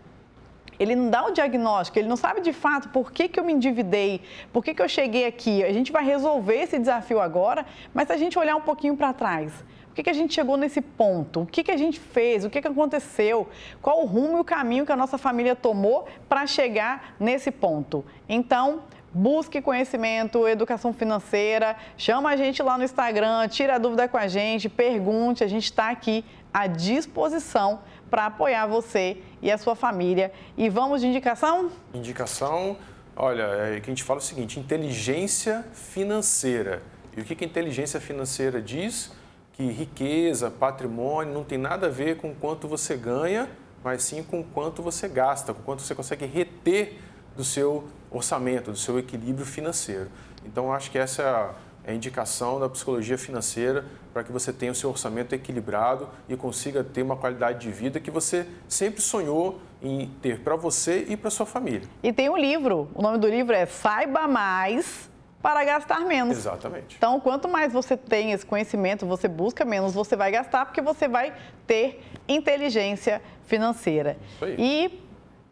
Ele 0.79 0.95
não 0.95 1.11
dá 1.11 1.27
o 1.27 1.31
diagnóstico, 1.33 1.99
ele 1.99 2.09
não 2.09 2.17
sabe 2.17 2.41
de 2.41 2.53
fato 2.53 2.91
por 2.91 3.11
que, 3.11 3.29
que 3.29 3.41
eu 3.41 3.45
me 3.45 3.53
endividei, 3.53 4.21
por 4.53 4.63
que, 4.63 4.75
que 4.75 4.83
eu 4.83 4.89
cheguei 4.89 5.27
aqui. 5.27 5.65
A 5.65 5.73
gente 5.73 5.91
vai 5.91 6.05
resolver 6.05 6.57
esse 6.57 6.79
desafio 6.79 7.21
agora, 7.21 7.65
mas 7.95 8.09
se 8.09 8.13
a 8.13 8.17
gente 8.17 8.39
olhar 8.39 8.57
um 8.57 8.61
pouquinho 8.61 8.97
para 8.97 9.13
trás, 9.13 9.65
que, 9.97 10.03
que 10.03 10.11
a 10.11 10.13
gente 10.13 10.35
chegou 10.35 10.59
nesse 10.59 10.83
ponto? 10.83 11.41
O 11.41 11.47
que, 11.47 11.65
que 11.65 11.71
a 11.71 11.77
gente 11.77 11.99
fez? 11.99 12.45
O 12.45 12.51
que, 12.51 12.61
que 12.61 12.69
aconteceu? 12.69 13.49
Qual 13.81 14.03
o 14.03 14.05
rumo 14.05 14.37
e 14.37 14.41
o 14.41 14.45
caminho 14.45 14.85
que 14.85 14.93
a 14.93 14.97
nossa 14.97 15.17
família 15.17 15.57
tomou 15.57 16.07
para 16.29 16.47
chegar 16.47 17.15
nesse 17.19 17.51
ponto? 17.51 18.05
Então, 18.29 18.83
busque 19.11 19.63
conhecimento, 19.63 20.47
educação 20.47 20.93
financeira, 20.93 21.75
chama 21.97 22.29
a 22.29 22.37
gente 22.37 22.63
lá 22.63 22.77
no 22.77 22.85
Instagram, 22.85 23.49
tira 23.49 23.77
a 23.77 23.79
dúvida 23.79 24.07
com 24.07 24.19
a 24.19 24.29
gente, 24.29 24.69
pergunte, 24.69 25.43
a 25.43 25.49
gente 25.49 25.65
está 25.65 25.89
aqui 25.89 26.23
à 26.53 26.67
disposição 26.67 27.81
para 28.11 28.27
apoiar 28.27 28.67
você 28.67 29.23
e 29.41 29.51
a 29.51 29.57
sua 29.57 29.75
família. 29.75 30.31
E 30.59 30.69
vamos 30.69 31.01
de 31.01 31.07
indicação? 31.07 31.71
Indicação, 31.95 32.77
olha, 33.17 33.45
é 33.45 33.81
que 33.81 33.91
a 33.91 33.95
gente 33.95 34.05
fala 34.05 34.19
o 34.19 34.23
seguinte, 34.23 34.61
inteligência 34.61 35.65
financeira. 35.73 36.83
E 37.17 37.23
o 37.23 37.25
que, 37.25 37.35
que 37.35 37.45
a 37.45 37.49
inteligência 37.49 37.99
financeira 37.99 38.61
diz? 38.61 39.11
Que 39.57 39.65
riqueza, 39.65 40.51
patrimônio 40.51 41.33
não 41.33 41.43
tem 41.43 41.57
nada 41.57 41.87
a 41.87 41.91
ver 41.91 42.19
com 42.19 42.35
quanto 42.35 42.69
você 42.69 42.95
ganha, 42.95 43.49
mas 43.83 44.03
sim 44.03 44.23
com 44.23 44.43
quanto 44.45 44.83
você 44.83 45.09
gasta, 45.09 45.55
com 45.55 45.63
quanto 45.63 45.81
você 45.81 45.95
consegue 45.95 46.27
reter 46.27 46.99
do 47.35 47.43
seu 47.43 47.85
orçamento, 48.11 48.71
do 48.71 48.77
seu 48.77 48.99
equilíbrio 48.99 49.47
financeiro. 49.47 50.09
Então, 50.45 50.73
acho 50.73 50.91
que 50.91 50.99
essa 50.99 51.55
é 51.85 51.93
a 51.93 51.95
indicação 51.95 52.61
da 52.61 52.69
psicologia 52.69 53.17
financeira 53.17 53.85
para 54.13 54.23
que 54.23 54.31
você 54.31 54.53
tenha 54.53 54.73
o 54.73 54.75
seu 54.75 54.91
orçamento 54.91 55.35
equilibrado 55.35 56.09
e 56.29 56.37
consiga 56.37 56.85
ter 56.85 57.03
uma 57.03 57.17
qualidade 57.17 57.61
de 57.61 57.71
vida 57.71 57.99
que 57.99 58.11
você 58.11 58.47
sempre 58.69 59.01
sonhou 59.01 59.61
em 59.83 60.09
ter 60.21 60.41
para 60.41 60.57
você 60.57 61.07
e 61.09 61.17
para 61.17 61.31
sua 61.31 61.47
família. 61.47 61.89
E 62.03 62.13
tem 62.13 62.29
um 62.29 62.37
livro, 62.37 62.89
o 62.95 63.01
nome 63.01 63.19
do 63.19 63.29
livro 63.29 63.55
é 63.55 63.65
Saiba 63.65 64.29
Mais 64.29 65.09
para 65.43 65.65
gastar 65.65 66.01
menos. 66.01 66.37
Exatamente. 66.37 66.97
Então, 66.97 67.21
quanto 67.21 67.49
mais 67.49 67.73
você 67.73 67.97
tem 67.97 68.33
esse 68.33 68.45
conhecimento, 68.45 69.07
você 69.07 69.29
busca 69.29 69.65
menos, 69.65 69.95
você 69.95 70.17
vai 70.17 70.31
gastar, 70.31 70.67
porque 70.67 70.81
você 70.81 71.07
vai 71.07 71.33
ter 71.67 72.03
inteligência 72.29 73.23
financeira. 73.47 74.17
Isso 74.35 74.45
aí. 74.45 74.57
E 74.59 75.05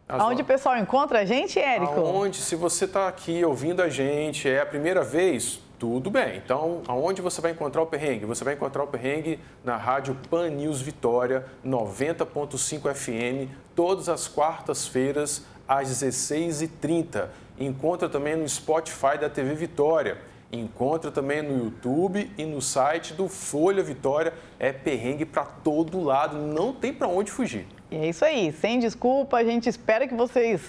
As 0.07 0.21
onde 0.21 0.41
o 0.41 0.45
pessoal 0.45 0.77
encontra 0.77 1.19
a 1.19 1.25
gente, 1.25 1.59
Érico? 1.59 1.99
Onde, 2.01 2.37
se 2.37 2.55
você 2.55 2.85
está 2.85 3.07
aqui 3.07 3.43
ouvindo 3.45 3.81
a 3.81 3.89
gente, 3.89 4.49
é 4.49 4.61
a 4.61 4.65
primeira 4.65 5.03
vez, 5.03 5.59
tudo 5.79 6.09
bem. 6.09 6.37
Então, 6.43 6.81
aonde 6.87 7.21
você 7.21 7.41
vai 7.41 7.51
encontrar 7.51 7.81
o 7.81 7.85
perrengue? 7.85 8.25
Você 8.25 8.43
vai 8.43 8.53
encontrar 8.53 8.83
o 8.83 8.87
perrengue 8.87 9.39
na 9.63 9.77
rádio 9.77 10.17
Pan 10.29 10.49
News 10.49 10.81
Vitória, 10.81 11.45
90.5 11.65 12.93
FM, 12.93 13.51
todas 13.75 14.09
as 14.09 14.27
quartas-feiras, 14.27 15.45
às 15.67 15.89
16h30. 15.89 17.29
Encontra 17.59 18.09
também 18.09 18.35
no 18.35 18.47
Spotify 18.47 19.17
da 19.19 19.29
TV 19.29 19.53
Vitória. 19.55 20.17
Encontra 20.51 21.11
também 21.11 21.41
no 21.41 21.65
YouTube 21.65 22.31
e 22.37 22.45
no 22.45 22.61
site 22.61 23.13
do 23.13 23.27
Folha 23.27 23.83
Vitória. 23.83 24.33
É 24.59 24.71
perrengue 24.71 25.25
para 25.25 25.45
todo 25.45 26.01
lado, 26.03 26.37
não 26.37 26.73
tem 26.73 26.93
para 26.93 27.07
onde 27.07 27.31
fugir. 27.31 27.65
E 27.89 27.95
é 27.95 28.09
isso 28.09 28.25
aí, 28.25 28.51
sem 28.51 28.79
desculpa, 28.79 29.37
a 29.37 29.43
gente 29.43 29.69
espera 29.69 30.07
que 30.07 30.13
vocês 30.13 30.61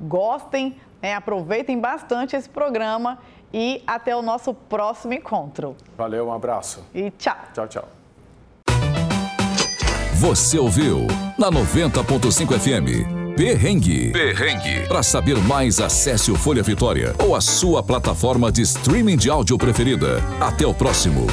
gostem, 0.00 0.76
né? 1.00 1.14
aproveitem 1.14 1.78
bastante 1.78 2.36
esse 2.36 2.48
programa 2.48 3.18
e 3.52 3.82
até 3.86 4.14
o 4.14 4.22
nosso 4.22 4.52
próximo 4.52 5.14
encontro. 5.14 5.76
Valeu, 5.96 6.26
um 6.26 6.32
abraço. 6.32 6.84
E 6.94 7.10
tchau. 7.12 7.36
Tchau, 7.54 7.68
tchau. 7.68 7.88
Você 10.14 10.58
ouviu 10.58 11.06
na 11.38 11.50
90.5 11.50 12.58
FM 12.58 13.23
Perrengue. 13.36 14.12
Perrengue. 14.12 14.86
Para 14.86 15.02
saber 15.02 15.36
mais, 15.38 15.80
acesse 15.80 16.30
o 16.30 16.36
Folha 16.36 16.62
Vitória 16.62 17.14
ou 17.18 17.34
a 17.34 17.40
sua 17.40 17.82
plataforma 17.82 18.52
de 18.52 18.62
streaming 18.62 19.16
de 19.16 19.28
áudio 19.28 19.58
preferida. 19.58 20.22
Até 20.40 20.64
o 20.64 20.72
próximo. 20.72 21.26